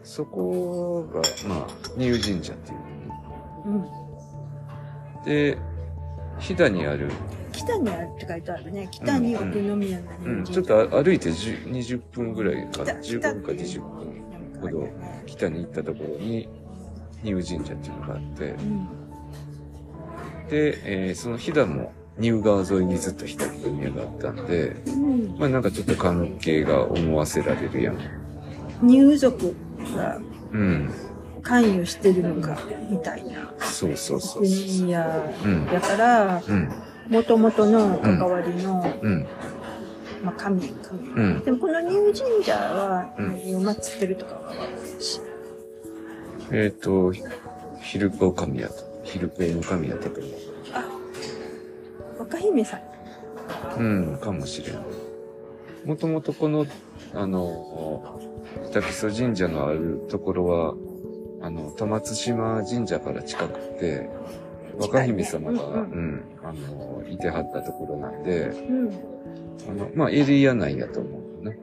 [0.03, 2.77] そこが、まあ、入神社っていう
[3.65, 5.23] うんうん。
[5.25, 5.57] で、
[6.43, 7.09] 飛騨にある、
[7.53, 8.89] 北にあるって書いてあるね。
[8.91, 14.89] 北に奥宮のうん、神ちょっとあ歩いて10 20分ぐらいか、北15分か20分ほど
[15.25, 16.49] 北に行ったところに、
[17.23, 18.45] 入神社っていうのがあって。
[18.45, 18.87] う、ん。
[20.49, 25.35] で、えーその飛騨も入川沿いにずっと飛騨宮があったんで、うん。
[25.39, 27.97] まあなんかちょっと関係が思わせられるやん。
[28.81, 29.55] 入族
[29.95, 30.19] が
[30.51, 30.91] うん。
[31.43, 32.57] 関与してるのか、
[32.89, 33.53] みたいな。
[33.59, 34.87] そうそうそう奥そう。
[34.87, 35.65] ん。
[35.67, 36.69] だから、うん。
[37.09, 39.27] 元々の関わりの、うん。
[40.23, 40.99] まあ、神、神。
[41.09, 41.43] うん。
[41.43, 45.21] でもこの入神社はうん何を祀ってるとかは分かるし。
[46.51, 47.11] えっ、と、
[47.81, 48.75] ヒルコ神やと。
[49.03, 50.31] ヒルコの神やったと思う。
[50.73, 50.85] あ、
[52.19, 52.81] 若姫さん。
[53.77, 54.77] うん、かもしれん。
[55.85, 56.65] もともとこの、
[57.13, 58.21] あの、
[58.69, 60.75] 北木曽神社のあるところは、
[61.43, 64.09] あの、玉津島神社から近くて、
[64.79, 65.75] 若姫様が、近いね。
[65.75, 66.11] ううん。
[66.15, 68.89] ん、あの、いてはったところなんで、うん。
[69.69, 71.57] あの、まあ、エリア内やと思うね。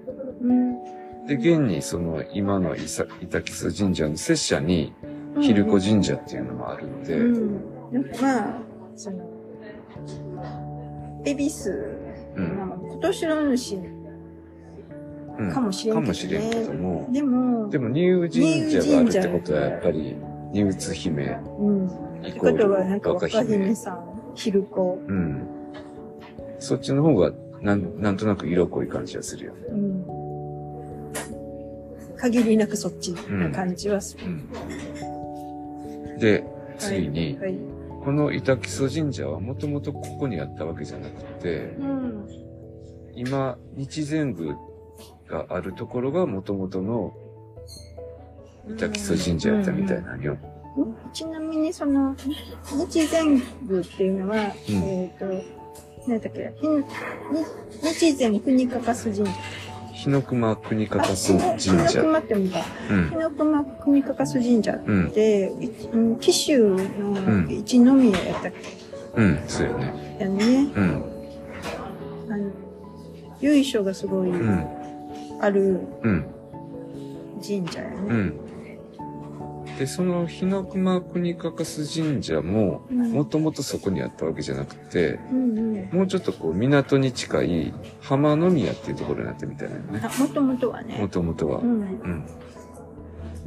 [1.26, 4.92] で、現にその今の伊佐板木曽神社の拙者に、
[5.40, 8.60] 昼子神社っていうのもあるので、うん、まあ、
[8.96, 9.18] その、
[11.24, 11.70] 恵比寿、
[12.36, 12.56] うん。
[12.58, 13.99] まあ、今年の主うん
[15.48, 20.16] かもしれんけどねかもしれんけども、でも、でも、入神社があるってことは、やっぱり、
[20.52, 21.86] 入津姫うん。
[21.86, 21.90] っ
[22.24, 23.58] てことは、なんルか若若姫。
[23.58, 25.00] 姫さん、昼子。
[25.06, 25.46] うん。
[26.58, 29.60] そっちの方が、なん、なんとなく色濃い感じがするよね。
[29.70, 30.04] うん。
[32.16, 34.24] 限りなくそっちな感じはする。
[34.26, 34.28] う
[36.16, 36.18] ん。
[36.18, 36.44] で、
[36.78, 37.56] 次に、はい。
[38.04, 42.28] この板木曽神社はもともとここにあったわけじゃなくて、うん。
[43.14, 44.56] 今、日前宮
[45.30, 47.14] があるところがもともとの
[48.68, 50.36] 板木曽神社やったみたいなんよ。
[51.12, 52.14] ちなみにその、
[52.64, 55.24] 日前宮っていうのは、うんえっ、と、
[56.06, 56.52] 何だっけ、
[57.98, 59.32] ひ日前国かかす神社。
[59.92, 62.00] 日の熊国かかす神日の社。
[62.00, 62.60] 熊って読むか。
[62.90, 63.16] うん日。
[63.16, 65.10] の熊国かかす神社っうん。
[65.10, 68.52] て、いうん紀州の一宮やったっ
[69.16, 69.40] うん。
[69.48, 70.16] そうよね。
[70.18, 70.72] けやね。
[70.74, 71.04] うん。
[72.30, 72.50] あの、
[73.40, 74.79] 由緒がすごいうん。
[75.40, 76.26] あるうん。
[77.42, 77.96] 神社やね。
[78.08, 78.40] うん。
[79.78, 85.88] で、その日の熊国かかす神社も、うんもともとそこにあったわけじゃなくて、うんうん。
[85.92, 90.00] もうちょっとこう港に近い浜宮っていうところになってみたいなのね。
[90.02, 91.08] あ、もともとはもね。
[91.08, 91.64] ともとはう。
[91.64, 91.80] ん。
[91.80, 92.24] うん。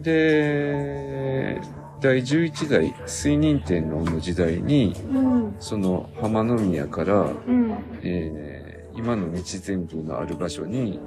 [0.01, 1.61] で、
[2.01, 5.55] 第11代水仁天皇の時代に、うん。
[5.59, 7.77] その浜宮から、うん。
[8.01, 10.99] えー今の日前宮のある場所に、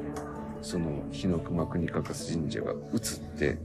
[0.67, 3.57] その日の熊国かかす神社が移って、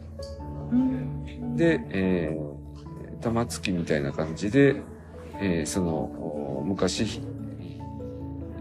[0.72, 1.58] うん。
[1.58, 4.76] で、えー、玉突きみたいな感じで、
[5.40, 7.22] えーその、お昔、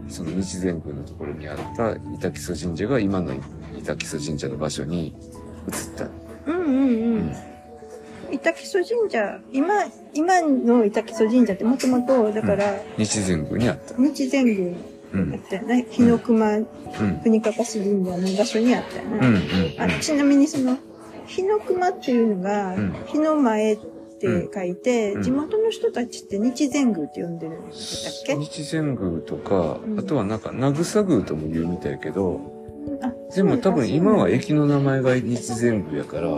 [0.09, 3.35] その日前宮のところにあった板木曽神社が今の
[3.79, 5.15] 板木曽神社の場所に移っ
[5.99, 6.09] た。
[6.47, 6.75] うんうん
[7.17, 7.33] うん。
[8.33, 13.95] 板木曽神社、今、今の板木曽神社ってもともと、だから、日前宮にあった。
[13.99, 14.75] 日前宮
[15.13, 15.31] うん。
[15.33, 15.87] だったよね。
[15.91, 16.67] 日の熊うん。
[17.23, 19.77] 国かかす神社の場所にあったよね。
[19.79, 20.77] あちなみにその、
[21.27, 23.79] 日の熊っていうのがうん、日の前っ
[24.21, 27.71] て書いて、うん地元の人たちって日前宮って呼んでるんだっ
[28.27, 28.37] け？
[28.37, 32.41] 日前宮とかう、んあとはなんか、名草宮とも言うみたいやけど、
[33.03, 36.29] あでも多分今は駅駅の名前が日前宮やから。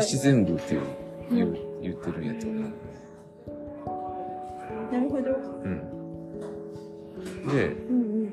[0.00, 0.82] 日前宮っていう
[1.82, 2.72] 言ってるんやと思う。
[4.92, 5.30] なるほど。
[5.64, 5.95] うん。
[7.46, 8.32] で、うんうん。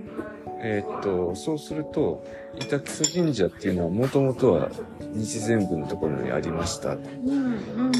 [0.62, 2.24] えーっと、そうすると、
[2.56, 4.70] 板木曽神社っていうのはもともとは
[5.14, 6.94] 日前宮のところにありました。
[6.94, 7.92] うんうん。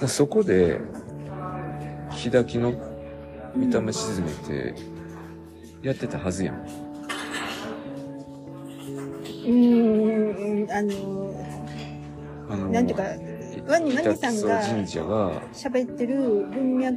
[0.00, 0.80] らそこで、
[2.10, 2.78] 日炊きの御
[3.60, 4.74] 霊沈めて、
[5.82, 6.56] やってたはずやん。
[6.56, 11.34] うーん、あの、
[12.50, 13.04] あのなんていうか、
[13.68, 14.62] ワニワニさんが
[15.52, 16.94] 喋ってる文脈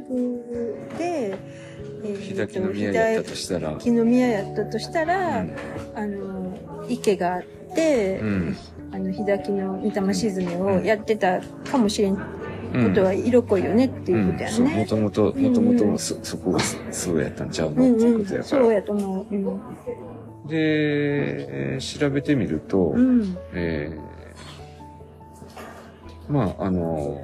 [0.98, 1.62] で、えー
[2.02, 5.54] 日炊きの宮やったとしたら、日の宮やったとしたら、うん
[5.94, 6.58] あの、
[6.88, 7.42] 池があっ
[7.74, 8.56] て、うん。
[8.92, 12.22] あの、日炊きの御霊沈めをやってたかもしれんこ
[12.74, 14.86] うんとは色濃いよねっていうことやそう、もね。
[14.86, 17.74] ともと、もともとそ、そこがそうやったんちゃうの？
[17.74, 18.62] っていうことやから。
[18.62, 19.34] そうやと思う。
[19.34, 19.44] うん。
[20.48, 23.36] で、えー調べてみると、うん。
[23.54, 24.11] えー
[26.28, 27.20] まあ、あの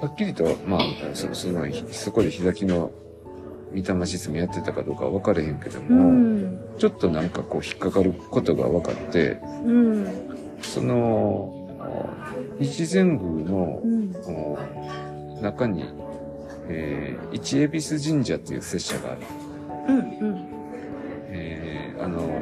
[0.00, 0.80] はっきりと、まあ、
[1.14, 2.92] そその、そこで日崎の
[3.70, 6.60] 御霊沈みやってたかどうかは分かれへんけどうも、ん。
[6.78, 10.06] ちょっとなんかこう引っかかることが分かって、うん。
[10.62, 11.54] その、
[12.60, 14.14] 日前宮のうん。
[14.26, 15.84] お中に、
[16.68, 19.20] えー、一恵比寿神社っていう拙者がある。
[19.88, 19.98] うん。
[19.98, 20.00] う
[20.34, 20.48] ん。
[21.28, 22.40] えー、あの、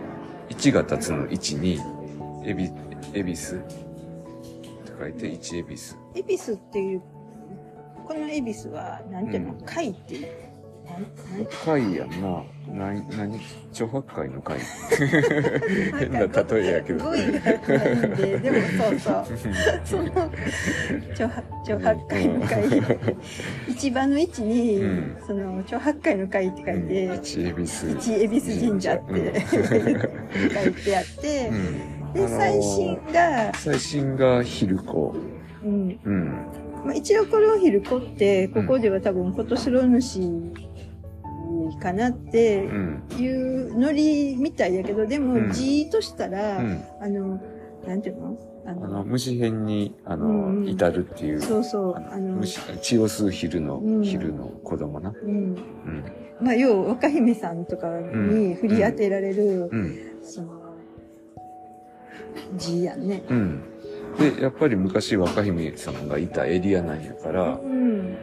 [0.49, 1.81] 一が立つの一に、
[2.45, 3.61] 恵比寿
[4.99, 5.95] 書いて、一恵比寿。
[6.15, 7.03] 恵比寿っていう、
[8.07, 9.53] この恵比寿は、なんていうの？
[9.55, 10.27] うん貝っていう？
[10.87, 12.45] なんなん貝やんな。
[12.69, 13.41] な、なに、
[13.73, 14.59] 長白貝の貝。
[15.99, 17.05] 変な例えやけど。
[17.07, 19.25] 語彙がないんで、でもそうそう。
[19.85, 20.05] その、
[21.17, 22.65] 長白、長白海の貝、
[23.77, 27.91] 市場の位置に、うんその、長白海の貝って書いて、一恵比寿。
[27.91, 31.96] 一恵比寿神社って 書いてあってう、ん。
[32.17, 35.15] で、最新が、最新が昼子。
[35.65, 36.01] うん。
[36.05, 36.29] うん。
[36.85, 40.53] まあ、一応これを昼子って、ここでは多分今年の主
[41.81, 43.03] かなってうん。
[43.19, 46.83] いうノリみたいやけど、でもうん字としたら、うん。
[47.01, 47.41] あの、
[47.87, 48.39] なんていうの？
[48.67, 51.41] ああのの、虫編に、あうんの、うん至るっていう。
[51.41, 55.13] そうそう、あの、虫、血を吸う昼の、うん昼の子供な。
[55.23, 55.31] うん。
[55.31, 56.05] うん。
[56.41, 59.97] まあ、要は若姫さんとかに振り当てられる、うん。
[60.23, 60.56] その、
[62.57, 63.23] 字やんね。
[63.29, 63.63] うん。
[64.19, 68.17] で、やっぱり昔若姫様がいたエリアなんやから、うん。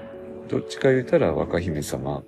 [0.48, 2.24] どっちか言うたら若姫様っ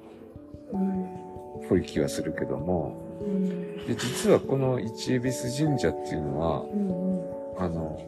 [0.73, 1.67] うん。
[1.67, 3.87] ぽい気がするけども、うん。
[3.87, 7.65] で、実はこの一恵比寿神社っていうのは、うん。
[7.65, 7.99] あの、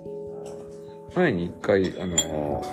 [1.15, 2.63] 前に一回、あの、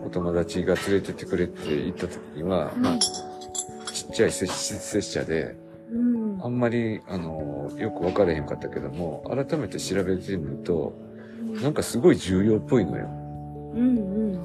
[0.00, 5.67] うん、お友達が連れてってくれって言った時には、まあ、ちっちゃい拙拙者で、うん。
[6.40, 10.94] あんまり、あの、よく分からへんかったけども、改めて調べてみると、
[11.62, 13.08] なんかすごい重要っぽいのよ。
[13.74, 13.98] うん。
[13.98, 14.36] うん。
[14.36, 14.40] っ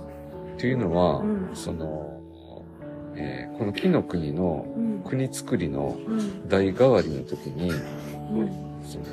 [0.57, 2.19] ていうのは、うんその、
[3.15, 5.03] えーこの木の国のうん。
[5.03, 6.47] 国作りのうん。
[6.49, 7.73] 代替わりの時に、う
[8.43, 8.51] ん。
[8.83, 9.05] その、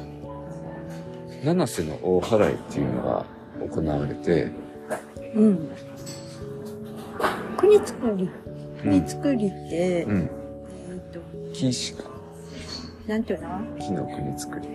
[1.44, 3.26] 七瀬の大払いっていうのが
[3.68, 4.50] 行われて、
[5.34, 5.68] うん。
[7.56, 8.24] 国作り。
[8.24, 8.30] うん
[8.80, 10.30] 国作りって、うん、
[10.90, 11.20] えっと、
[11.52, 12.04] 木石が、
[13.06, 13.48] なんていうの？
[13.78, 14.68] 木の国作り。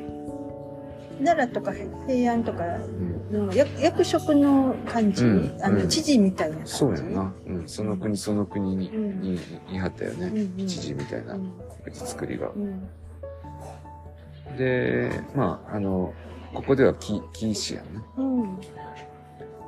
[1.24, 1.72] 奈良とか
[2.08, 2.64] 平安とか
[3.32, 6.72] うん、の役役職の感じ、うんあの、うん知事みたいな感じ？
[6.74, 7.34] そうやな。
[7.48, 9.40] うん、その国その国に、うんに、
[9.72, 10.28] にはったよね。
[10.28, 11.52] うんうん知事みたいなうん。
[11.84, 12.50] 国作りが。
[12.50, 12.90] うん。
[14.58, 16.14] で、まあ、あの、
[16.54, 17.88] ここでは木、木石やね。
[18.18, 18.60] うん。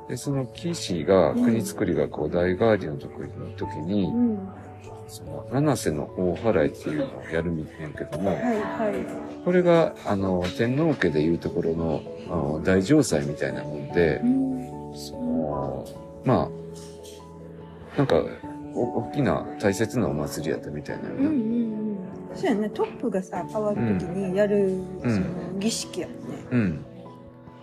[0.08, 4.38] で、その木石が、国作りがこう、代替わりの時に、時にう、ん。
[5.08, 14.26] その、七瀬の大払いっていうのをやるみたいやけども、はいはこれが、あの、天皇家でいうところの、あの大城祭みたいなもんでい。
[14.26, 14.94] う、ん。
[14.94, 15.86] その、
[16.24, 16.50] ま
[17.94, 18.22] あ、なんか、
[18.74, 21.34] お大きな大切なお祭りやったみたいなようんうんうね。
[21.34, 21.98] ん。
[22.34, 22.70] そうやね。
[22.70, 24.66] トップがさ、変わるときにやる、
[25.02, 25.26] うんその、
[25.58, 26.22] 儀式やもんね。
[26.50, 26.84] うん。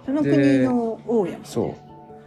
[0.06, 1.46] その国の王やもんね。
[1.46, 1.76] そ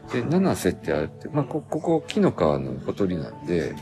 [0.08, 0.12] う。
[0.12, 3.74] で、七瀬ってあって、まあ、こ、ここ、木の川のほとりなんで、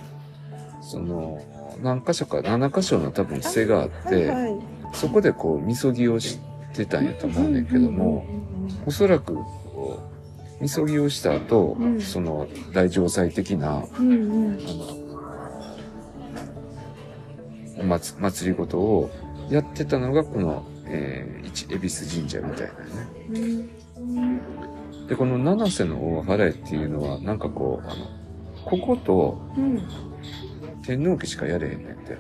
[0.86, 1.42] その、
[1.82, 4.56] 何箇所か、7箇所の多分瀬があって、はいはい。
[4.92, 6.38] そこでこう、みそぎをし
[6.74, 8.24] てたんやと思うねんけども、
[8.86, 9.36] おそらく、
[10.60, 14.16] みそぎをした後、うんその、大城祭的な、うんう
[14.50, 14.58] ん。
[14.60, 14.62] あ
[17.76, 19.10] の、お祭祭りごとを
[19.50, 23.68] やってたのが、この、えー、一恵比寿神社みたいなね。
[23.98, 25.06] うん。
[25.08, 28.06] で、この七瀬の大払いっていうのは、なんかこう、あの、
[28.64, 29.82] こことうん。
[30.86, 32.16] 天皇家しかやれへんねんて。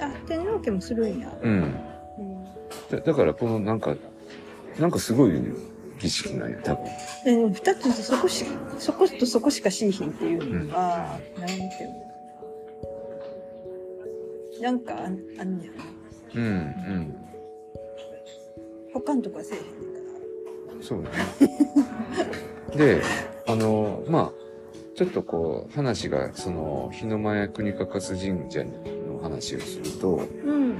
[0.00, 1.30] あ、天皇家もするんや。
[1.42, 1.52] うん。
[1.52, 1.56] う
[2.22, 2.44] ん。
[2.90, 3.94] だだから、このなんか、
[4.80, 5.32] なんかすごい
[6.00, 6.84] 儀式なんや、多分。
[7.24, 8.46] でも二つそこし、
[8.78, 12.06] そことそこしかしいひんっていうのは、なんていうの
[14.62, 15.72] なんかあんあんねや。
[16.34, 17.14] うん、うん。
[18.94, 20.04] 他のとこはせえへんねん
[20.80, 21.10] かそうね。
[22.74, 23.02] で、
[23.46, 24.45] あの、まあ、
[24.96, 30.22] ちょっとこう、話が、その、日の前国かかす神社の話をすると、ら。
[30.22, 30.74] うん。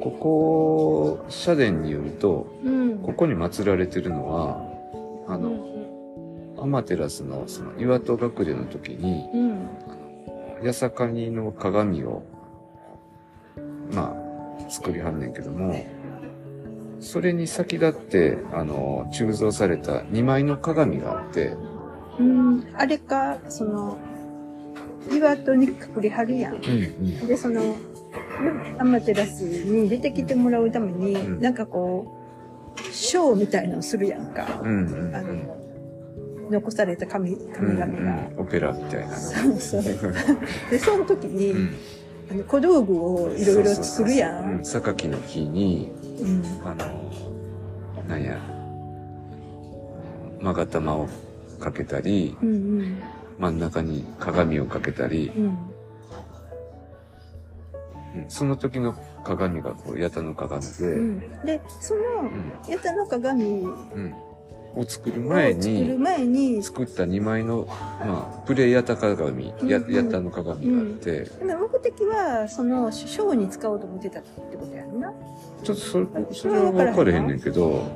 [0.00, 2.98] ここ、社殿によると、うん。
[2.98, 4.60] ここに祀られてるのは、
[5.28, 6.60] あの、うん。
[6.60, 9.68] アマテラスのその岩戸隠れの時に、うん。
[10.66, 12.24] 八坂にの鏡を、
[13.92, 14.12] ま
[14.58, 15.86] あ、作りはんねんけども、
[16.98, 21.56] それに先立って、あの、鋳造された2枚の鏡があって、
[22.22, 22.64] うん。
[22.76, 23.98] あれか、その、
[25.10, 26.54] 岩戸に隠れはるやん。
[26.54, 27.76] うんで、その、
[28.78, 32.18] アマテラスに出てきてもらうために、うんなんかこ
[32.78, 34.60] う、ショーみたいのをするやんか。
[34.62, 34.86] うん。
[34.86, 35.62] うんうんあの、
[36.50, 37.86] 残された神、神々が。
[37.86, 39.16] うんオペラみたいなな。
[39.16, 39.82] そうそう。
[40.70, 41.70] で、その時に、うん
[42.30, 44.40] あの小道具をいろいろ作るや。
[44.40, 44.64] うんん。
[44.64, 46.42] 榊の木に、うん。
[46.64, 47.10] あの、
[48.08, 48.38] なんや、
[50.40, 51.08] 勾玉を
[51.62, 53.02] かけたり、うんうん。
[53.38, 55.44] 真ん中に鏡をかけたり、うん。
[55.44, 55.58] うん
[58.28, 58.94] その時の
[59.24, 61.20] 鏡がこう、八田の鏡で、ううんん。
[61.46, 62.02] で、その、
[62.68, 64.14] 八田の鏡をうん
[64.74, 75.12] を作る前作るに、前に、作った2枚の、まあ、プレイヤタ鏡、やうんうん八田の鏡があって、でも目的は、その、ショーに使おうと思ってたってことやんな。
[75.62, 77.86] ちょっとそれ、それは分かれへんねんけど、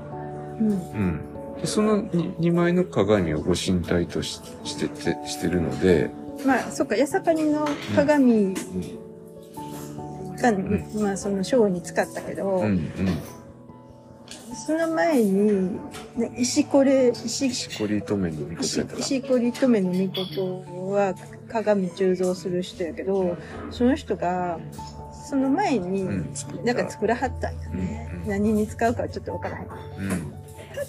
[0.60, 0.68] うん。
[0.68, 1.20] うん。
[1.60, 6.10] でその 2, 枚の鏡をご神体とししててしてるので、
[6.44, 8.54] まあ、そっか、八坂にの鏡うん、
[10.36, 10.52] が、
[11.00, 12.92] まあ、そのショーに使ったけど、うん、うん。
[14.66, 15.72] その前に、
[16.16, 21.14] ね石これ、石、しこりとめのみこと石やったか石こりとめのみことは
[21.48, 23.36] 鏡鋳造する人やけど、
[23.70, 24.58] その人が、
[25.28, 26.04] その前に。
[26.64, 28.08] なんか作らはったんやね。
[28.12, 29.64] うんうん何に使うかはちょっとわからへん。
[29.64, 30.34] うん。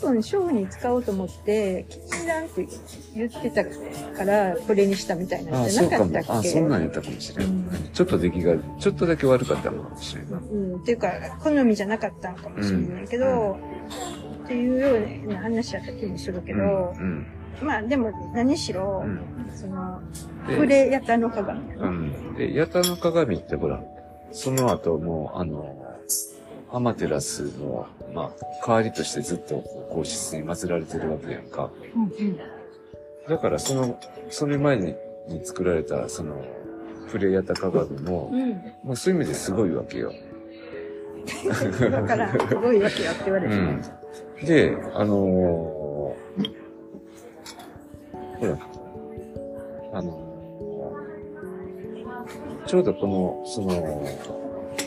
[0.01, 2.67] 多分ショーに使おうと思って、禁断って
[3.15, 6.23] 言ってたから、これにしたみたいなあんじゃなかったっ。
[6.23, 6.31] け？
[6.31, 7.47] あそんなんやったかもしれん。
[7.47, 10.37] うんちょっと出来が、ちょっとだけ悪かったのかもしれんな。
[10.37, 11.11] うん、っていうか、
[11.41, 13.57] 好みじゃなかったのかもしれないけど、
[14.43, 17.25] っていうような話やった気もするけど、うん。
[17.61, 19.19] まあでも何しろ、うん。
[19.55, 19.99] その、
[20.47, 21.59] で触れやたの鏡。
[21.73, 22.35] うん。
[22.35, 23.81] で、ヤタの鏡ってほら、
[24.31, 25.86] その後もう、あの、
[26.71, 28.31] アマテラスの、まあ、
[28.65, 29.59] 代わりとしてずっと
[29.89, 31.69] 皇室に祀られてるわけやんか。
[33.27, 33.99] だからその、
[34.29, 34.95] それ前に
[35.27, 36.43] に作られた、その、
[37.11, 38.51] プレヤタ鏡も、うん。
[38.83, 40.13] まあそういう意味ですごいわけよ。
[41.91, 43.61] だから、すごいわけやって言われてる。
[43.61, 44.45] うん。
[44.45, 46.47] で、あのー
[48.39, 48.57] ほら、
[49.93, 50.27] あのー
[52.67, 54.05] ちょうどこの、その、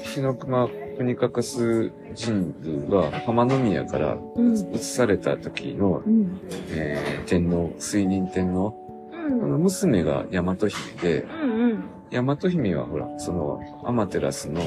[0.03, 0.68] 日の熊
[1.01, 4.55] 国かかす神宮が浜宮からうん。
[4.74, 6.38] 移された時の、うん。
[6.72, 8.74] えー天皇、水仁天皇、
[9.11, 9.62] うん。
[9.62, 10.70] 娘が大和姫
[11.01, 11.84] で、うんうん。
[12.11, 14.61] 大和姫はほら、その、アマテラスの、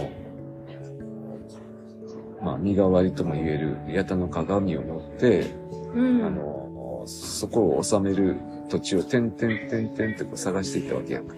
[2.41, 5.51] まあ、身代わりとも言える八田の鏡を持って、
[5.93, 6.25] うん。
[6.25, 8.37] あの、そこを治める
[8.69, 11.35] 土地を点々点々ってこう探していったわけやんか。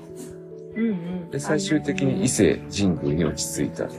[0.78, 1.30] うんうん。
[1.32, 3.90] で、最終的に伊勢神宮に落ち着いた。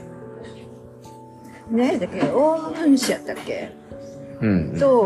[1.69, 3.71] ねえ、だけど、大物主やったっけ？
[4.41, 4.79] うん。
[4.79, 5.01] と、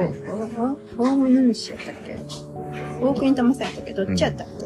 [0.97, 2.17] お大物主やったっけ？
[3.01, 3.93] 大国玉さんやったっけ？
[3.93, 4.65] どっちやったっけ、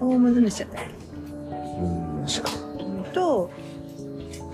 [0.00, 0.84] 大物主やったっ
[2.20, 2.48] うん、しか。
[2.48, 3.50] けと、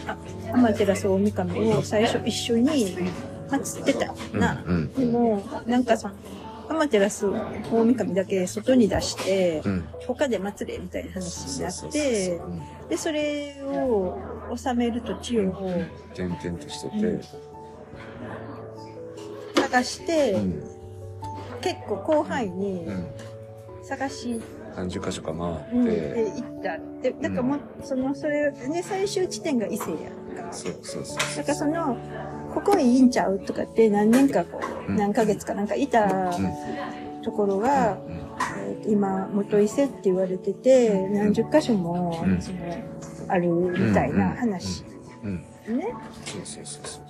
[0.06, 0.16] あ、
[0.52, 2.96] アマテラス大神を最初一緒に
[3.48, 4.40] 祀ってたうん。
[4.40, 4.64] な。
[4.66, 4.92] うん。
[4.94, 6.14] でも、なんかその、
[6.68, 9.84] アマテラス大神だけ外に出して、うん。
[10.06, 14.18] 他で祀れみたいな話になそうそうそうって、うんで、それを
[14.56, 15.52] 治める土地を
[16.14, 17.20] 点々としてて、
[19.60, 20.62] 探して、うん。
[21.60, 23.06] 結構広範囲にうん。
[23.82, 24.40] 探し、
[24.76, 25.38] 何十箇所か回
[25.72, 30.10] うん、って、で行ったって、なんかもう、その、それ、ね、最終地点が伊勢や
[30.42, 30.52] んか。
[30.52, 31.36] そうそうそう。
[31.36, 31.96] なんかその、
[32.54, 34.96] ここいいんちゃうとかって何年かこう、うん。
[34.96, 36.04] 何ヶ月かなんかいた
[36.36, 37.22] うん。
[37.22, 38.90] ところが、うん。
[38.90, 42.40] 今、元伊勢って言われてて、何十箇所も、うん。
[42.40, 42.58] その、
[43.30, 44.84] あるみたいな話。
[45.22, 45.36] うん。
[45.76, 45.94] ね。
[46.24, 47.00] そうそうそうそ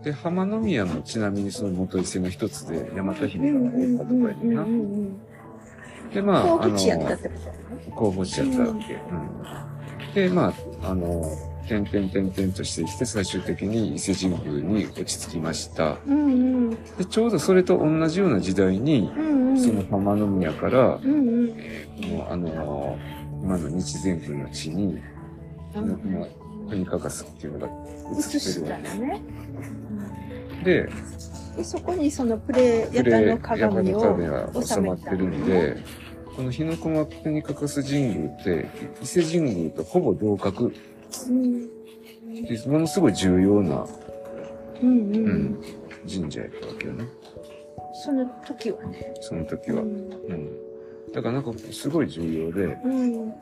[0.00, 0.04] う。
[0.04, 4.64] で、浜宮もちなみにその元伊勢の一つで、大和う姫がやったとこやねんな。
[6.14, 7.92] で、まあ、候あの、補地やったってことだよね。
[7.94, 8.94] 候補地やったわけ。
[8.94, 10.14] うん。
[10.14, 11.24] で、まあ、あの、
[11.68, 15.98] 点々点々としてきて、最終的に伊勢神宮に落ち着きました。
[16.06, 16.70] うんうん。
[16.70, 19.58] で、ちょうどそれと同じような時代に、うんうん。
[19.60, 21.16] その浜宮から、うんう
[21.46, 21.54] ん。
[21.58, 22.98] えーこの、あの、
[23.42, 24.98] 今の日前宮の地に、
[25.80, 27.72] うんまあ、国かかすっていうのが
[28.14, 29.22] 移移したってるわのね。
[30.64, 30.88] けで、
[31.56, 35.76] で、そこにそのプレプレヤタの鏡を収まってるんで、
[36.36, 38.68] この日の駒国かかす神宮って、
[39.02, 40.72] 伊勢神宮とほぼ同格
[41.28, 41.66] うん。
[42.44, 43.86] で、ものすごい重要な、
[44.82, 44.92] うんう。
[44.92, 45.58] うんん、
[46.06, 47.06] 神社やったわけよね。
[48.04, 49.14] その時はね。
[49.20, 49.80] その時は。
[49.80, 49.88] うん。
[49.88, 50.50] うん。
[51.12, 53.34] だからなんかすごい重要で、うん。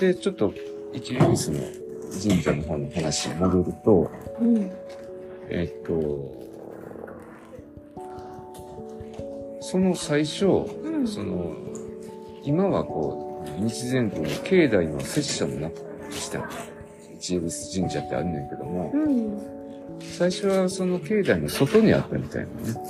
[0.00, 0.54] で、ちょっと、
[0.96, 1.60] 一恵比寿の
[2.10, 4.72] 神社の方の話に戻ると、うん。
[5.50, 5.92] えっと、
[9.60, 11.06] その最初、うん。
[11.06, 11.54] その、
[12.42, 16.48] 今はこう、日前宮の境内の拙者の中にした
[17.14, 19.38] 一恵比寿神社ってあるねんけども、うん。
[20.00, 22.80] 最初はその境内の外にあったみたいなね。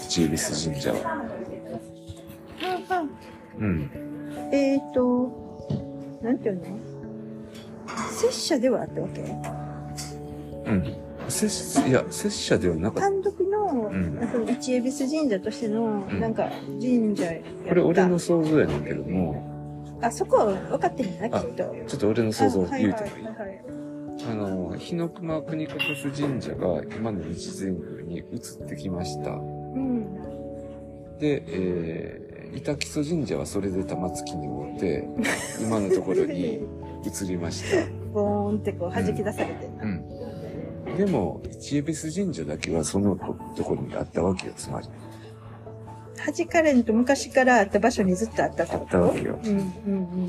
[0.00, 0.98] 一恵比寿神社は。
[0.98, 1.22] は
[2.90, 3.04] あは
[3.60, 3.90] うん。
[4.36, 6.81] あえっ、ー、と、なんていうの？
[8.10, 9.22] 拙者ではあったわけ？
[10.70, 10.94] うん。
[11.28, 13.00] 拙者、いや、拙者ではなかった。
[13.02, 17.68] 単独の、んその一恵比寿神社としての、んなんか、神社やった。
[17.68, 19.42] これ俺の想像やねんけども、
[20.00, 21.74] あ、そこは分かってるんだな、きっと。
[21.86, 23.62] ちょっと俺の想像を言うてもいいあはいはいはいはい
[24.30, 28.22] あの、日の熊国かかす神社が今の日前宮に移
[28.64, 29.30] ってきました。
[29.30, 30.14] うん。
[31.18, 35.08] で、えー、板木曽神社はそれで玉突きに追って、
[35.60, 36.60] 今のところに
[37.04, 37.86] 移りました。
[38.12, 39.84] ボーンってこう弾き出されてんな。
[39.84, 40.96] うん。
[40.96, 43.16] でも、一恵比寿神社だけはその
[43.56, 44.88] ところにあったわけよ、つまり。
[46.24, 50.26] 弾かれんと昔からあった場所にずっとあったっあったわけようんうん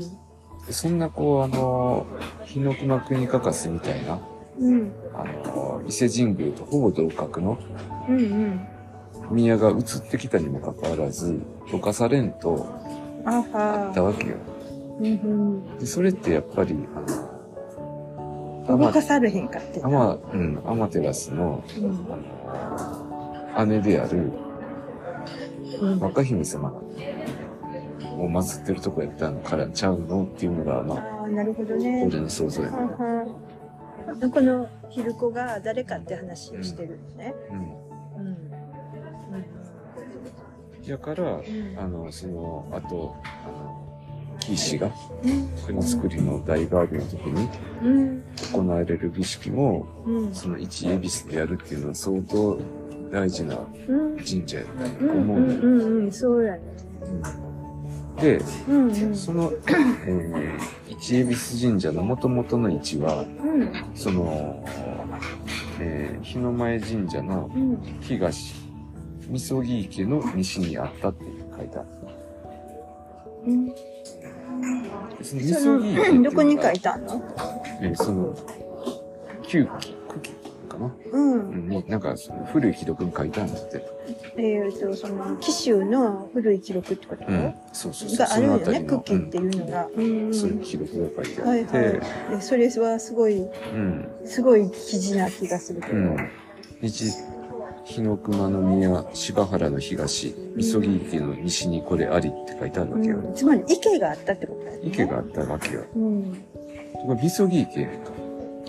[0.66, 2.06] でそんなこう、あの、
[2.44, 4.18] 日の熊国かかすみたいな、
[4.58, 4.72] うん。
[4.72, 4.92] うん。
[5.14, 7.58] あの、伊勢神宮とほぼ同格の
[8.08, 8.66] うんうん。
[9.30, 12.66] 宮が移ってきたにもかかわらず、溶かされんと
[13.24, 13.40] あ
[13.90, 14.36] ったわけよ。
[15.78, 19.88] で、それってやっぱり、あの、動かされへんかってんな。
[19.88, 22.06] アマ、うん、アマテラスの、うん
[23.54, 24.32] あの、姉である
[25.80, 26.00] うん。
[26.00, 26.82] 若姫様を
[28.28, 32.04] 祀ってるとこやったのからちゃうのっていうのが、まあ、ああ、なるほどね。
[32.06, 32.76] 俺の想像やね。
[34.30, 37.34] このヒルコが誰かって話をしてるのね。
[37.50, 37.58] うん。
[37.58, 37.83] うん。
[40.86, 41.42] やから、ん
[41.78, 43.80] あの、その、あと、あの、
[44.40, 44.90] キー氏が
[45.22, 45.48] うん。
[45.66, 47.48] 国作りの大ガードの時に
[47.82, 48.22] うん。
[48.52, 50.34] 行われる儀式も、うん。
[50.34, 52.58] その一エビスでやるっていうのは相当
[53.10, 53.56] 大事な
[53.88, 54.16] うん。
[54.18, 55.10] 神社やったとうん。
[55.22, 55.60] 思うのよ。
[55.60, 55.80] うん。
[56.04, 56.12] うん。
[56.12, 56.60] そうやね。
[58.20, 58.84] で、うん。
[58.88, 59.14] うん。
[59.14, 59.52] その、
[60.06, 60.58] えー、
[60.88, 63.72] 一恵比寿神社の元々の位置は、うん。
[63.94, 64.64] その、
[65.80, 67.78] えー、日の前神社のうん。
[68.00, 68.54] 東、
[69.28, 71.24] みそぎ池の西にあったって
[71.56, 71.88] 書いてある。
[73.46, 73.74] うん。
[75.22, 77.22] そのみそどこに書いてあるの
[77.80, 78.36] えーその、
[79.42, 80.32] 旧記、九記
[80.68, 80.94] かな？
[81.12, 81.54] うんう。
[81.54, 83.84] んに、なんか、その古い記録に書いてあるんだって。
[84.36, 87.24] えっと、その、紀州の古い記録ってこと？
[87.26, 87.54] うん。
[87.72, 88.18] そうそうそう。
[88.18, 89.88] があるよね、その辺りのクッキーっていうのが。
[89.94, 90.26] うん。
[90.26, 92.00] うんそういう記録が書いてあって、はいはい。
[92.36, 93.46] えそれはすごい、う
[93.76, 94.08] ん。
[94.24, 95.94] すごい記事な気がするけど。
[95.94, 96.16] うん。
[96.82, 97.12] 日、
[97.84, 103.18] 日の熊の宮、柴原の東、みそぎ池の西にこれありって書いてあるわけよ。
[103.18, 104.88] うんつまり池があったってことだよね。
[104.88, 105.84] 池があったわけよ。
[105.94, 106.44] うん。
[107.06, 108.10] これ池やんか。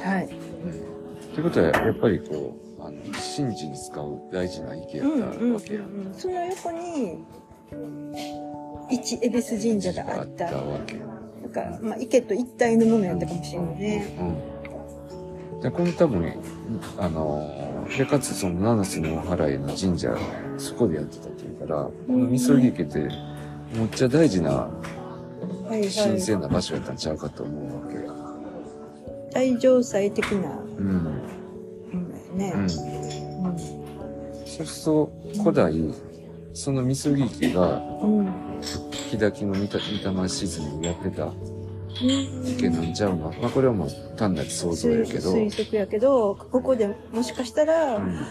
[0.02, 0.26] はい。
[0.26, 2.98] ってことは、やっぱりこう、あの、
[3.36, 5.80] 神事に使う大事な池やうんったうんわけや。
[5.82, 6.14] うん。
[6.14, 7.24] その横に、
[8.90, 10.50] 一恵比寿神社があった。
[10.50, 10.96] あわけ。
[10.96, 14.16] なんか、まあ、池と一体のものやったかもしれないね。
[14.20, 14.55] うん。
[15.62, 16.34] で、この多分、
[16.98, 20.16] あの、で、かつその七瀬のお祓いの神社、
[20.58, 23.00] そこでやってたっていうから、このみそぎ池って、
[23.74, 24.70] むっちゃ大事な。
[25.68, 25.90] 神
[26.22, 29.34] 聖な場所やったんちゃうかと思うわけ。
[29.34, 30.88] 大城祭的なうん。
[31.04, 31.10] も
[32.38, 32.68] のやうん。
[32.68, 32.74] ね。
[34.46, 35.12] そうすると、
[35.44, 35.74] 古代、
[36.54, 38.18] そのみそぎ池が、うん。
[38.20, 38.28] うん。
[38.92, 39.68] 日滝の御霊
[40.30, 41.32] 沈みをやってた
[42.02, 45.34] うん池なんちゃうのまあこれはもう単なる想像やけど。
[45.34, 48.26] 推測やけど、ここでもしかしたら、うん。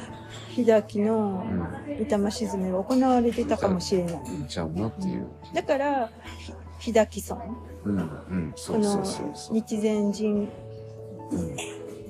[0.51, 1.45] 日滝の
[1.87, 4.15] 御霊沈めが行われてたかもしれない。
[4.15, 4.47] うん。
[4.47, 5.27] ちゃうなっていう。
[5.55, 6.11] だから、
[6.79, 7.45] ひ日滝村、
[7.85, 7.99] うん。
[7.99, 8.53] うん。
[8.57, 9.55] そこうそうのそうそう。
[9.55, 10.49] 日前神、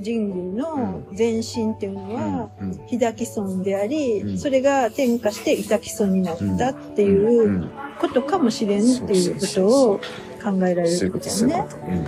[0.03, 2.51] 神宮の前身っていうのは。
[2.89, 10.01] 日滝村であり、うんそれが転化して伊滝村になったっていうんうことかもしれんっていうことを
[10.45, 11.67] 考えられるわけだよね。
[11.71, 11.77] と。
[11.79, 12.05] うん。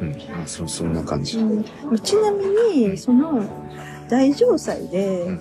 [0.00, 0.08] うん。
[0.36, 1.38] まあ、そ、そんな感じ。
[1.38, 1.64] うん
[2.02, 2.44] ちなみ
[2.76, 3.42] に、その、
[4.08, 5.40] 大城祭でうん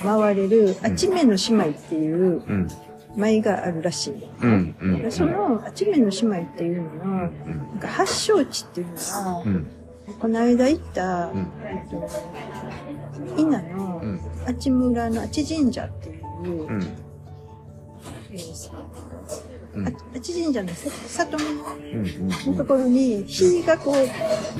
[0.00, 2.68] 回回れる、あちめの姉妹っていううん。
[3.16, 4.14] 舞があるらしい。
[4.42, 4.76] うん。
[4.80, 5.12] うん。
[5.12, 7.16] その、あちめの姉妹っていうのうん。
[7.16, 9.66] は、なんか発祥地っていうのはう、ん。
[10.20, 11.46] この間行った、うん。
[11.64, 12.08] えっと、
[13.40, 14.02] 伊那の
[14.48, 14.54] うん。
[14.54, 16.22] あち村のあち神社っていう、
[16.66, 16.82] うん。
[18.32, 18.70] えー
[19.74, 19.86] うん。
[19.86, 20.90] ああち神社のさ
[21.24, 22.28] 里うん。
[22.28, 23.96] のところに火がこう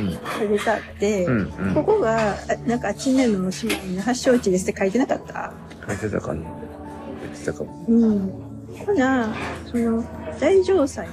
[0.00, 0.16] うん。
[0.16, 1.52] かれてあって、うん。
[1.68, 1.74] うん。
[1.74, 2.36] ここが、あ
[2.66, 5.52] なんかあちめの姉妹の発祥地ですって書いてなかった？
[5.86, 7.84] 書いてたかな書いてたかも。
[7.88, 8.30] うん。
[8.86, 9.34] ほな、
[9.66, 10.04] その、
[10.38, 11.12] 大城祭の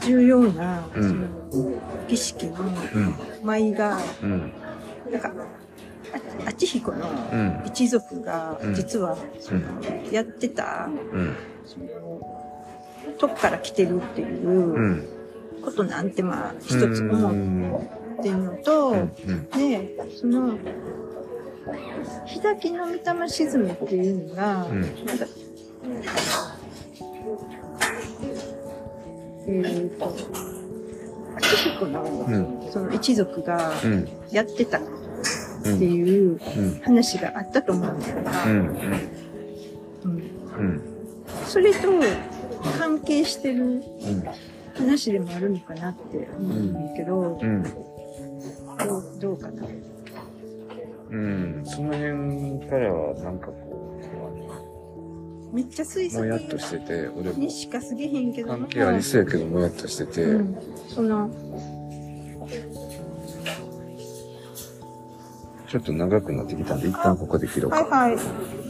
[0.00, 1.72] 重要な、うんその、
[2.08, 3.14] 儀式のうん。
[3.44, 4.52] 舞が、うん。
[5.12, 5.32] なんか、
[6.44, 7.62] ああちひこのうん。
[7.66, 9.60] 一族がうん実は、その
[10.10, 11.36] やってた、うん。
[11.64, 11.86] その、
[13.18, 15.08] とこから来てるっていううん
[15.62, 17.30] ことなんて、まあ、一つ思
[18.18, 19.48] ってんのと、うん。
[19.50, 20.58] で、その、
[22.26, 24.80] 日滝の御霊沈めっていうのが、うん。
[24.80, 25.26] なんか、
[29.46, 30.16] えーと、
[31.36, 32.36] 秋彦の、う
[32.68, 32.72] ん。
[32.72, 34.08] その一族がうん。
[34.30, 35.01] やってたっうん。
[35.62, 36.80] ていううん。
[36.82, 38.00] 話があったと思うん。
[38.00, 38.44] だよな。
[38.44, 38.52] うん。
[38.52, 40.22] うん。
[40.58, 40.82] うん。
[41.46, 41.88] それと
[42.78, 43.82] 関係してる。
[44.74, 46.72] 話でもあるのかなって思うん。
[46.72, 47.62] だけど、うん。
[47.62, 47.70] ど
[48.98, 49.62] うどうかな。
[51.10, 51.62] うん。
[51.64, 53.38] その辺からは、なん。
[53.38, 53.78] かこ
[55.52, 58.32] うめっちゃ推う、もやっとしてて、俺もにしかすぎへん。
[58.32, 60.58] けど関係ありそうやけど、もやっとしてて、うん、
[60.88, 61.28] その、
[65.72, 67.82] ちょっと長くなってきたんで、一旦ここで切ろうか。
[67.82, 68.61] はいはい。